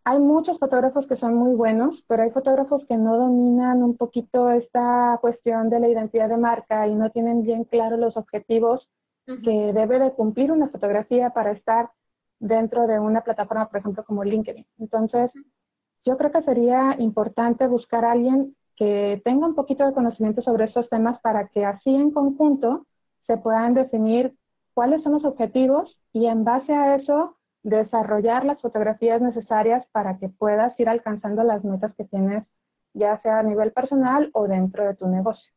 hay 0.04 0.18
muchos 0.18 0.58
fotógrafos 0.58 1.06
que 1.06 1.16
son 1.16 1.34
muy 1.36 1.54
buenos, 1.54 2.02
pero 2.08 2.24
hay 2.24 2.30
fotógrafos 2.30 2.84
que 2.88 2.96
no 2.96 3.16
dominan 3.16 3.84
un 3.84 3.96
poquito 3.96 4.50
esta 4.50 5.16
cuestión 5.20 5.70
de 5.70 5.78
la 5.78 5.88
identidad 5.88 6.28
de 6.28 6.36
marca 6.36 6.88
y 6.88 6.94
no 6.96 7.10
tienen 7.10 7.44
bien 7.44 7.62
claros 7.62 8.00
los 8.00 8.16
objetivos 8.16 8.88
que 9.24 9.72
debe 9.72 10.00
de 10.00 10.12
cumplir 10.12 10.50
una 10.50 10.68
fotografía 10.68 11.30
para 11.30 11.52
estar 11.52 11.90
dentro 12.42 12.88
de 12.88 12.98
una 12.98 13.22
plataforma, 13.22 13.68
por 13.68 13.78
ejemplo, 13.78 14.04
como 14.04 14.24
LinkedIn. 14.24 14.66
Entonces, 14.78 15.30
yo 16.04 16.16
creo 16.18 16.32
que 16.32 16.42
sería 16.42 16.96
importante 16.98 17.68
buscar 17.68 18.04
a 18.04 18.12
alguien 18.12 18.56
que 18.76 19.22
tenga 19.24 19.46
un 19.46 19.54
poquito 19.54 19.86
de 19.86 19.94
conocimiento 19.94 20.42
sobre 20.42 20.64
estos 20.64 20.88
temas 20.88 21.20
para 21.20 21.46
que 21.48 21.64
así 21.64 21.94
en 21.94 22.10
conjunto 22.10 22.86
se 23.28 23.36
puedan 23.36 23.74
definir 23.74 24.34
cuáles 24.74 25.02
son 25.04 25.12
los 25.12 25.24
objetivos 25.24 25.96
y 26.12 26.26
en 26.26 26.42
base 26.42 26.72
a 26.72 26.96
eso 26.96 27.36
desarrollar 27.62 28.44
las 28.44 28.60
fotografías 28.60 29.22
necesarias 29.22 29.86
para 29.92 30.18
que 30.18 30.28
puedas 30.28 30.78
ir 30.80 30.88
alcanzando 30.88 31.44
las 31.44 31.62
metas 31.62 31.94
que 31.94 32.04
tienes, 32.04 32.44
ya 32.92 33.20
sea 33.22 33.38
a 33.38 33.42
nivel 33.44 33.70
personal 33.70 34.30
o 34.32 34.48
dentro 34.48 34.84
de 34.84 34.96
tu 34.96 35.06
negocio. 35.06 35.52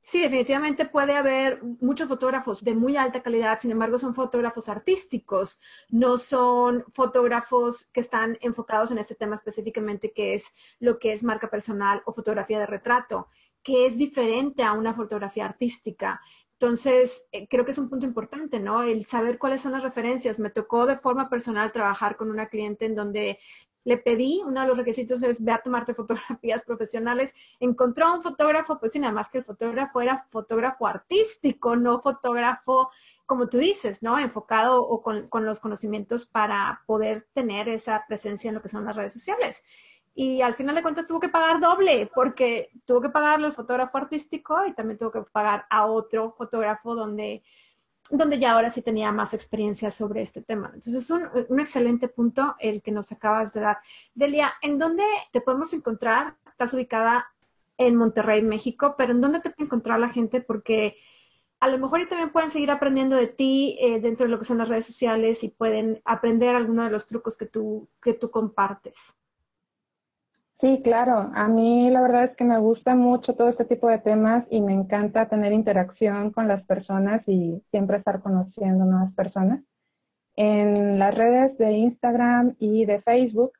Sí, 0.00 0.22
definitivamente 0.22 0.86
puede 0.86 1.16
haber 1.16 1.62
muchos 1.80 2.08
fotógrafos 2.08 2.64
de 2.64 2.74
muy 2.74 2.96
alta 2.96 3.22
calidad, 3.22 3.58
sin 3.60 3.72
embargo 3.72 3.98
son 3.98 4.14
fotógrafos 4.14 4.68
artísticos, 4.70 5.60
no 5.90 6.16
son 6.16 6.84
fotógrafos 6.94 7.90
que 7.92 8.00
están 8.00 8.38
enfocados 8.40 8.90
en 8.90 8.98
este 8.98 9.14
tema 9.14 9.34
específicamente 9.34 10.12
que 10.12 10.32
es 10.32 10.54
lo 10.78 10.98
que 10.98 11.12
es 11.12 11.22
marca 11.24 11.50
personal 11.50 12.02
o 12.06 12.14
fotografía 12.14 12.58
de 12.58 12.66
retrato, 12.66 13.28
que 13.62 13.84
es 13.84 13.98
diferente 13.98 14.62
a 14.62 14.72
una 14.72 14.94
fotografía 14.94 15.44
artística. 15.44 16.22
Entonces, 16.52 17.28
eh, 17.30 17.46
creo 17.46 17.64
que 17.64 17.72
es 17.72 17.78
un 17.78 17.90
punto 17.90 18.06
importante, 18.06 18.58
¿no? 18.60 18.82
El 18.82 19.04
saber 19.06 19.38
cuáles 19.38 19.60
son 19.60 19.72
las 19.72 19.82
referencias. 19.84 20.38
Me 20.40 20.50
tocó 20.50 20.86
de 20.86 20.96
forma 20.96 21.28
personal 21.28 21.70
trabajar 21.70 22.16
con 22.16 22.30
una 22.30 22.48
cliente 22.48 22.86
en 22.86 22.94
donde 22.96 23.38
le 23.88 23.96
pedí, 23.96 24.42
uno 24.44 24.60
de 24.60 24.66
los 24.68 24.76
requisitos 24.76 25.22
es 25.22 25.42
ve 25.42 25.52
a 25.52 25.62
tomarte 25.62 25.94
fotografías 25.94 26.62
profesionales. 26.62 27.34
Encontró 27.58 28.12
un 28.12 28.22
fotógrafo, 28.22 28.78
pues 28.78 28.94
y 28.94 28.98
nada 28.98 29.14
más 29.14 29.30
que 29.30 29.38
el 29.38 29.44
fotógrafo 29.44 30.02
era 30.02 30.26
fotógrafo 30.30 30.86
artístico, 30.86 31.74
no 31.74 32.02
fotógrafo, 32.02 32.90
como 33.24 33.48
tú 33.48 33.56
dices, 33.56 34.02
¿no? 34.02 34.18
Enfocado 34.18 34.82
o 34.82 35.00
con, 35.02 35.28
con 35.28 35.46
los 35.46 35.58
conocimientos 35.60 36.26
para 36.26 36.82
poder 36.86 37.26
tener 37.32 37.68
esa 37.70 38.04
presencia 38.06 38.48
en 38.48 38.56
lo 38.56 38.62
que 38.62 38.68
son 38.68 38.84
las 38.84 38.94
redes 38.94 39.14
sociales 39.14 39.64
y 40.14 40.42
al 40.42 40.54
final 40.54 40.74
de 40.74 40.82
cuentas 40.82 41.06
tuvo 41.06 41.20
que 41.20 41.28
pagar 41.28 41.60
doble 41.60 42.10
porque 42.12 42.70
tuvo 42.84 43.00
que 43.00 43.08
pagarle 43.08 43.46
al 43.46 43.52
fotógrafo 43.52 43.98
artístico 43.98 44.66
y 44.66 44.72
también 44.74 44.98
tuvo 44.98 45.12
que 45.12 45.20
pagar 45.20 45.64
a 45.70 45.86
otro 45.86 46.32
fotógrafo 46.36 46.96
donde, 46.96 47.44
donde 48.10 48.38
ya 48.38 48.52
ahora 48.52 48.70
sí 48.70 48.82
tenía 48.82 49.12
más 49.12 49.34
experiencia 49.34 49.90
sobre 49.90 50.22
este 50.22 50.42
tema. 50.42 50.70
Entonces 50.74 50.94
es 50.94 51.10
un, 51.10 51.22
un 51.48 51.60
excelente 51.60 52.08
punto 52.08 52.56
el 52.58 52.82
que 52.82 52.92
nos 52.92 53.12
acabas 53.12 53.52
de 53.52 53.60
dar. 53.60 53.78
Delia, 54.14 54.54
¿en 54.62 54.78
dónde 54.78 55.04
te 55.32 55.40
podemos 55.40 55.72
encontrar? 55.74 56.36
Estás 56.46 56.72
ubicada 56.74 57.26
en 57.76 57.96
Monterrey, 57.96 58.42
México, 58.42 58.94
pero 58.98 59.12
¿en 59.12 59.20
dónde 59.20 59.40
te 59.40 59.50
puede 59.50 59.66
encontrar 59.66 60.00
la 60.00 60.08
gente? 60.08 60.40
Porque 60.40 60.96
a 61.60 61.68
lo 61.68 61.78
mejor 61.78 62.06
también 62.08 62.30
pueden 62.30 62.50
seguir 62.50 62.70
aprendiendo 62.70 63.16
de 63.16 63.26
ti 63.26 63.76
eh, 63.80 64.00
dentro 64.00 64.26
de 64.26 64.30
lo 64.30 64.38
que 64.38 64.44
son 64.44 64.58
las 64.58 64.68
redes 64.68 64.86
sociales 64.86 65.42
y 65.42 65.48
pueden 65.48 66.00
aprender 66.04 66.54
algunos 66.54 66.86
de 66.86 66.90
los 66.90 67.06
trucos 67.06 67.36
que 67.36 67.46
tú, 67.46 67.88
que 68.00 68.14
tú 68.14 68.30
compartes. 68.30 69.14
Sí, 70.60 70.80
claro. 70.82 71.30
A 71.34 71.46
mí 71.46 71.88
la 71.90 72.00
verdad 72.00 72.24
es 72.24 72.36
que 72.36 72.44
me 72.44 72.58
gusta 72.58 72.96
mucho 72.96 73.34
todo 73.34 73.48
este 73.48 73.64
tipo 73.64 73.88
de 73.88 73.98
temas 73.98 74.44
y 74.50 74.60
me 74.60 74.72
encanta 74.72 75.28
tener 75.28 75.52
interacción 75.52 76.32
con 76.32 76.48
las 76.48 76.64
personas 76.64 77.22
y 77.28 77.62
siempre 77.70 77.98
estar 77.98 78.20
conociendo 78.20 78.84
nuevas 78.84 79.14
personas. 79.14 79.62
En 80.34 80.98
las 80.98 81.14
redes 81.14 81.56
de 81.58 81.72
Instagram 81.72 82.56
y 82.58 82.86
de 82.86 83.00
Facebook 83.02 83.52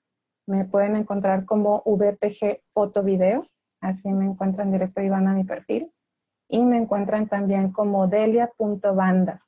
me 0.46 0.64
pueden 0.64 0.96
encontrar 0.96 1.44
como 1.44 1.82
VPG 1.84 2.62
Fotovideos, 2.72 3.46
así 3.80 4.08
me 4.08 4.24
encuentran 4.24 4.72
directo 4.72 5.00
y 5.00 5.08
van 5.08 5.28
a 5.28 5.34
mi 5.34 5.44
perfil. 5.44 5.92
Y 6.48 6.64
me 6.64 6.78
encuentran 6.78 7.28
también 7.28 7.72
como 7.72 8.08
delia.banda. 8.08 9.44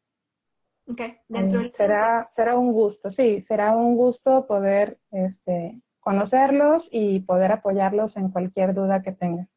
Ok, 0.87 1.01
dentro 1.29 1.61
del... 1.61 1.73
Será, 1.73 2.31
será 2.37 2.57
un 2.57 2.73
gusto, 2.73 3.11
sí, 3.13 3.43
será 3.49 3.75
un 3.75 3.97
gusto 3.97 4.47
poder 4.47 4.99
este, 5.11 5.81
conocerlos 6.01 6.83
y 6.91 7.21
poder 7.21 7.53
apoyarlos 7.53 8.17
en 8.17 8.31
cualquier 8.31 8.75
duda 8.75 9.03
que 9.03 9.13
tengan. 9.13 9.49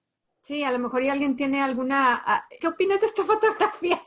Sí, 0.43 0.61
a 0.61 0.71
lo 0.73 0.79
mejor 0.79 1.01
y 1.01 1.07
alguien 1.07 1.37
tiene 1.37 1.61
alguna... 1.63 2.21
Ah, 2.25 2.45
¿Qué 2.59 2.67
opinas 2.67 2.99
de 2.99 3.07
esta 3.07 3.23
fotografía? 3.25 4.03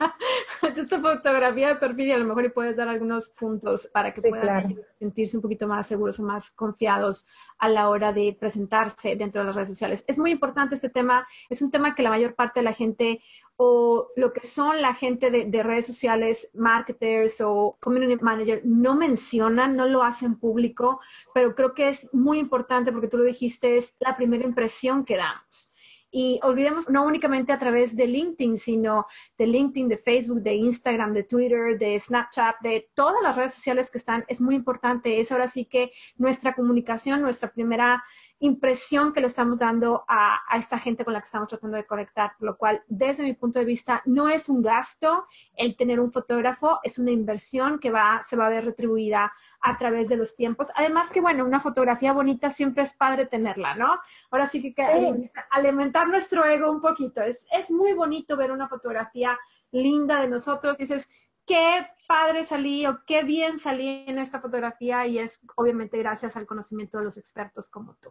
de 0.61 0.81
esta 0.81 1.01
fotografía 1.01 1.69
de 1.69 1.75
perfil 1.77 2.07
y 2.07 2.11
a 2.11 2.17
lo 2.19 2.25
mejor 2.25 2.45
y 2.45 2.49
puedes 2.49 2.75
dar 2.75 2.87
algunos 2.87 3.29
puntos 3.31 3.87
para 3.87 4.13
que 4.13 4.21
puedan 4.21 4.79
sentirse 4.99 5.35
un 5.35 5.41
poquito 5.41 5.67
más 5.67 5.87
seguros 5.87 6.19
o 6.19 6.23
más 6.23 6.51
confiados 6.51 7.27
a 7.57 7.69
la 7.69 7.89
hora 7.89 8.13
de 8.13 8.37
presentarse 8.39 9.15
dentro 9.15 9.41
de 9.41 9.47
las 9.47 9.55
redes 9.55 9.69
sociales. 9.69 10.03
Es 10.05 10.19
muy 10.19 10.29
importante 10.29 10.75
este 10.75 10.89
tema. 10.89 11.27
Es 11.49 11.63
un 11.63 11.71
tema 11.71 11.95
que 11.95 12.03
la 12.03 12.11
mayor 12.11 12.35
parte 12.35 12.59
de 12.59 12.65
la 12.65 12.73
gente 12.73 13.23
o 13.55 14.09
lo 14.15 14.31
que 14.31 14.41
son 14.41 14.79
la 14.83 14.93
gente 14.93 15.31
de, 15.31 15.63
redes 15.63 15.87
sociales, 15.87 16.51
marketers 16.53 17.41
o 17.41 17.77
community 17.81 18.23
manager, 18.23 18.61
no 18.63 18.93
mencionan, 18.93 19.75
no 19.75 19.87
lo 19.87 20.03
hacen 20.03 20.35
público, 20.35 20.99
pero 21.33 21.55
creo 21.55 21.73
que 21.73 21.89
es 21.89 22.13
muy 22.13 22.37
importante 22.37 22.91
porque 22.91 23.07
tú 23.07 23.17
lo 23.17 23.23
dijiste, 23.23 23.75
es 23.75 23.95
la 23.97 24.15
primera 24.15 24.43
impresión 24.43 25.03
que 25.03 25.17
damos. 25.17 25.73
Y 26.09 26.39
olvidemos 26.43 26.89
no 26.89 27.05
únicamente 27.05 27.51
a 27.51 27.59
través 27.59 27.95
de 27.95 28.07
LinkedIn, 28.07 28.57
sino 28.57 29.07
de 29.37 29.47
LinkedIn, 29.47 29.89
de 29.89 29.97
Facebook, 29.97 30.41
de 30.41 30.53
Instagram, 30.55 31.13
de 31.13 31.23
Twitter, 31.23 31.77
de 31.77 31.99
Snapchat, 31.99 32.55
de 32.61 32.89
todas 32.93 33.21
las 33.21 33.35
redes 33.35 33.53
sociales 33.53 33.91
que 33.91 33.97
están. 33.97 34.23
Es 34.27 34.39
muy 34.39 34.55
importante. 34.55 35.19
Es 35.19 35.31
ahora 35.31 35.47
sí 35.47 35.65
que 35.65 35.91
nuestra 36.15 36.53
comunicación, 36.53 37.21
nuestra 37.21 37.51
primera 37.51 38.03
impresión 38.39 39.13
que 39.13 39.21
le 39.21 39.27
estamos 39.27 39.57
dando 39.57 40.05
a, 40.07 40.39
esta 40.57 40.77
gente 40.77 41.03
con 41.03 41.13
la 41.13 41.19
que 41.19 41.25
estamos 41.25 41.49
tratando 41.49 41.77
de 41.77 41.85
conectar, 41.85 42.33
por 42.37 42.47
lo 42.47 42.57
cual, 42.57 42.83
desde 42.87 43.23
mi 43.23 43.33
punto 43.33 43.57
de 43.59 43.65
vista, 43.65 44.01
no 44.05 44.29
es 44.29 44.47
un 44.47 44.61
gasto 44.61 45.25
el 45.55 45.75
tener 45.75 45.99
un 45.99 46.11
fotógrafo, 46.11 46.79
es 46.83 46.99
una 46.99 47.11
inversión 47.11 47.79
que 47.79 47.91
va, 47.91 48.21
se 48.27 48.35
va 48.35 48.45
a 48.45 48.49
ver 48.49 48.65
retribuida 48.65 49.33
a 49.61 49.77
través 49.77 50.07
de 50.07 50.17
los 50.17 50.35
tiempos. 50.35 50.71
Además 50.75 51.09
que, 51.09 51.21
bueno, 51.21 51.45
una 51.45 51.59
fotografía 51.59 52.13
bonita 52.13 52.49
siempre 52.51 52.83
es 52.83 52.93
padre 52.93 53.25
tenerla, 53.25 53.75
¿no? 53.75 53.99
Ahora 54.29 54.45
sí 54.45 54.61
que, 54.61 54.73
que 54.73 55.31
alimentar 55.49 56.07
nuestro 56.07 56.45
ego 56.45 56.71
un 56.71 56.81
poquito. 56.81 57.21
Es, 57.21 57.47
es 57.51 57.71
muy 57.71 57.93
bonito 57.93 58.37
ver 58.37 58.51
una 58.51 58.67
fotografía 58.67 59.37
linda 59.71 60.21
de 60.21 60.27
nosotros. 60.27 60.77
Dices, 60.77 61.09
qué 61.47 61.87
padre 62.07 62.43
salí 62.43 62.85
o 62.85 62.99
qué 63.07 63.23
bien 63.23 63.57
salí 63.57 64.05
en 64.07 64.19
esta 64.19 64.39
fotografía 64.39 65.07
y 65.07 65.17
es 65.17 65.41
obviamente 65.55 65.97
gracias 65.97 66.35
al 66.37 66.45
conocimiento 66.45 66.97
de 66.97 67.05
los 67.05 67.17
expertos 67.17 67.71
como 67.71 67.95
tú. 67.95 68.09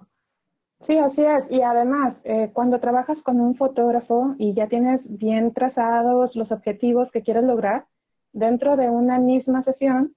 Sí, 0.87 0.99
así 0.99 1.22
es. 1.22 1.44
Y 1.51 1.62
además, 1.62 2.16
eh, 2.25 2.51
cuando 2.53 2.81
trabajas 2.81 3.18
con 3.22 3.40
un 3.40 3.57
fotógrafo 3.57 4.35
y 4.38 4.55
ya 4.55 4.68
tienes 4.68 5.01
bien 5.05 5.55
trazados 5.55 6.35
los 6.37 6.51
objetivos 6.51 7.11
que 7.12 7.22
quieres 7.22 7.44
lograr, 7.44 7.87
dentro 8.33 8.77
de 8.77 8.90
una 8.90 9.18
misma 9.18 9.62
sesión 9.62 10.14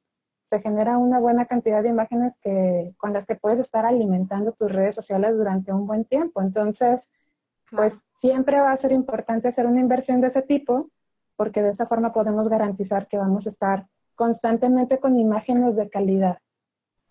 se 0.50 0.60
genera 0.62 0.98
una 0.98 1.20
buena 1.20 1.46
cantidad 1.46 1.84
de 1.84 1.90
imágenes 1.90 2.34
que, 2.42 2.94
con 2.98 3.14
las 3.14 3.26
que 3.26 3.36
puedes 3.36 3.60
estar 3.60 3.86
alimentando 3.86 4.52
tus 4.54 4.72
redes 4.72 4.96
sociales 4.96 5.38
durante 5.38 5.72
un 5.72 5.86
buen 5.86 6.06
tiempo. 6.06 6.42
Entonces, 6.42 7.00
pues 7.72 7.94
siempre 8.20 8.60
va 8.60 8.72
a 8.72 8.82
ser 8.82 8.92
importante 8.92 9.48
hacer 9.48 9.66
una 9.66 9.80
inversión 9.80 10.22
de 10.22 10.28
ese 10.28 10.42
tipo 10.42 10.90
porque 11.40 11.62
de 11.62 11.70
esa 11.70 11.88
forma 11.88 12.12
podemos 12.12 12.50
garantizar 12.50 13.08
que 13.08 13.18
vamos 13.18 13.48
a 13.48 13.52
estar 13.52 13.88
constantemente 14.14 15.00
con 15.00 15.18
imágenes 15.18 15.78
de 15.78 15.90
calidad. 15.90 16.40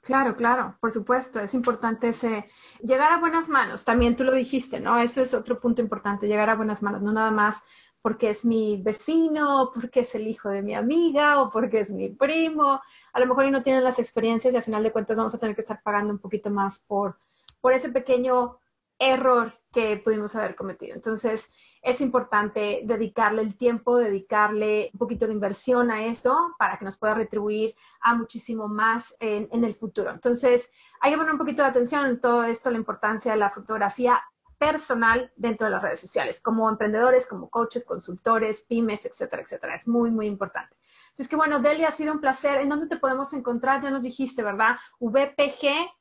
Claro, 0.03 0.37
claro, 0.37 0.77
por 0.81 0.93
supuesto, 0.93 1.41
es 1.41 1.55
importante 1.55 2.11
ese 2.11 2.45
llegar 2.83 3.11
a 3.11 3.21
buenas 3.21 3.49
manos. 3.49 3.87
También 3.87 4.17
tú 4.17 4.25
lo 4.25 4.35
dijiste, 4.35 4.81
¿no? 4.81 5.01
Eso 5.01 5.23
es 5.23 5.33
otro 5.33 5.59
punto 5.59 5.81
importante, 5.81 6.29
llegar 6.29 6.51
a 6.51 6.57
buenas 6.57 6.83
manos, 6.83 7.01
no 7.01 7.11
nada 7.11 7.31
más 7.31 7.63
porque 8.03 8.29
es 8.29 8.45
mi 8.45 8.83
vecino, 8.83 9.71
porque 9.73 10.01
es 10.01 10.15
el 10.15 10.27
hijo 10.29 10.51
de 10.51 10.61
mi 10.61 10.75
amiga 10.75 11.41
o 11.41 11.51
porque 11.51 11.79
es 11.81 11.89
mi 11.89 12.11
primo. 12.11 12.83
A 13.15 13.21
lo 13.21 13.27
mejor 13.27 13.47
y 13.47 13.51
no 13.51 13.63
tienen 13.63 13.83
las 13.83 13.99
experiencias 13.99 14.53
y 14.53 14.59
al 14.59 14.63
final 14.63 14.83
de 14.83 14.93
cuentas 14.93 15.17
vamos 15.17 15.35
a 15.35 15.39
tener 15.39 15.55
que 15.55 15.63
estar 15.63 15.81
pagando 15.83 16.13
un 16.13 16.19
poquito 16.19 16.51
más 16.51 16.81
por, 16.87 17.17
por 17.63 17.73
ese 17.73 17.89
pequeño 17.89 18.59
error 18.99 19.59
que 19.73 19.97
pudimos 19.99 20.35
haber 20.35 20.55
cometido. 20.55 20.95
Entonces, 20.95 21.53
es 21.83 22.01
importante 22.01 22.83
dedicarle 22.85 23.43
el 23.43 23.57
tiempo, 23.57 23.97
dedicarle 23.97 24.91
un 24.93 24.99
poquito 24.99 25.27
de 25.27 25.33
inversión 25.33 25.91
a 25.91 26.05
esto 26.05 26.37
para 26.59 26.79
que 26.79 26.85
nos 26.85 26.97
pueda 26.97 27.15
retribuir 27.15 27.75
a 28.01 28.15
muchísimo 28.15 28.69
más 28.69 29.15
en, 29.21 29.65
el 29.65 29.75
futuro. 29.75 30.11
Entonces, 30.11 30.71
hay 31.01 31.13
que 31.13 31.19
poner 31.19 31.33
un 31.33 31.39
poquito 31.39 31.63
de 31.63 31.69
atención 31.69 32.07
en 32.07 32.21
todo 32.21 32.45
esto, 32.45 32.71
la 32.71 32.79
importancia 32.79 33.33
de 33.33 33.39
la 33.39 33.51
fotografía 33.51 34.21
personal 34.59 35.33
dentro 35.37 35.67
de 35.67 35.73
las 35.73 35.83
redes 35.83 36.01
sociales, 36.01 36.41
como 36.41 36.69
emprendedores, 36.69 37.27
como 37.27 37.49
coaches, 37.49 37.85
consultores, 37.85 38.63
pymes, 38.63 39.07
etcétera, 39.07 39.43
etcétera. 39.43 39.75
Es 39.75 39.87
muy, 39.87 40.11
muy 40.11 40.27
importante. 40.27 40.77
Así 41.13 41.23
es 41.23 41.29
que 41.29 41.37
bueno, 41.37 41.61
Delia, 41.61 41.89
ha 41.89 41.93
sido 41.93 42.13
un 42.13 42.21
placer. 42.21 42.61
¿En 42.61 42.69
dónde 42.69 42.89
te 42.89 42.97
podemos 42.97 43.33
encontrar? 43.35 43.83
Ya 43.83 43.91
nos 43.91 44.03
dijiste, 44.03 44.43
¿verdad? 44.43 44.77
VPG 44.99 45.98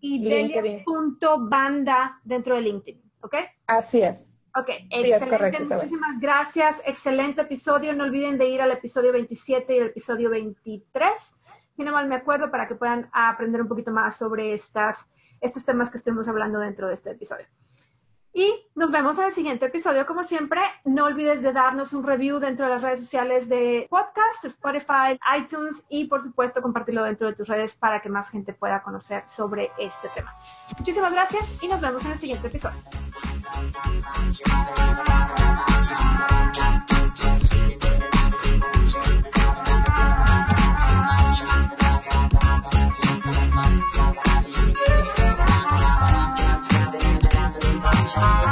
y 0.00 0.24
delia.banda 0.24 2.20
dentro 2.24 2.54
de 2.54 2.60
LinkedIn, 2.62 3.02
¿ok? 3.20 3.34
Así 3.66 4.02
es. 4.02 4.16
Ok, 4.56 4.70
excelente, 4.90 5.64
muchísimas 5.64 6.18
gracias, 6.18 6.82
excelente 6.84 7.42
episodio. 7.42 7.94
No 7.94 8.04
olviden 8.04 8.38
de 8.38 8.48
ir 8.48 8.60
al 8.60 8.72
episodio 8.72 9.12
27 9.12 9.74
y 9.74 9.78
el 9.78 9.86
episodio 9.88 10.30
23. 10.30 11.10
si 11.76 11.84
no 11.84 11.92
mal 11.92 12.08
me 12.08 12.16
acuerdo, 12.16 12.50
para 12.50 12.66
que 12.66 12.74
puedan 12.74 13.08
aprender 13.12 13.62
un 13.62 13.68
poquito 13.68 13.92
más 13.92 14.16
sobre 14.16 14.52
estas, 14.52 15.12
estos 15.40 15.64
temas 15.64 15.90
que 15.90 15.98
estuvimos 15.98 16.26
hablando 16.26 16.58
dentro 16.58 16.88
de 16.88 16.94
este 16.94 17.10
episodio. 17.10 17.46
Y 18.38 18.54
nos 18.76 18.92
vemos 18.92 19.18
en 19.18 19.24
el 19.24 19.32
siguiente 19.32 19.66
episodio. 19.66 20.06
Como 20.06 20.22
siempre, 20.22 20.60
no 20.84 21.06
olvides 21.06 21.42
de 21.42 21.52
darnos 21.52 21.92
un 21.92 22.04
review 22.04 22.38
dentro 22.38 22.66
de 22.66 22.74
las 22.74 22.82
redes 22.82 23.00
sociales 23.00 23.48
de 23.48 23.88
podcast, 23.90 24.44
Spotify, 24.44 25.18
iTunes 25.36 25.84
y 25.88 26.04
por 26.04 26.22
supuesto 26.22 26.62
compartirlo 26.62 27.02
dentro 27.02 27.26
de 27.26 27.34
tus 27.34 27.48
redes 27.48 27.74
para 27.74 28.00
que 28.00 28.08
más 28.08 28.30
gente 28.30 28.52
pueda 28.52 28.80
conocer 28.80 29.24
sobre 29.26 29.72
este 29.76 30.08
tema. 30.14 30.36
Muchísimas 30.78 31.10
gracias 31.10 31.60
y 31.64 31.66
nos 31.66 31.80
vemos 31.80 32.04
en 32.04 32.12
el 32.12 32.18
siguiente 32.20 32.46
episodio. 32.46 32.78
Thank 48.20 48.42
you. 48.42 48.47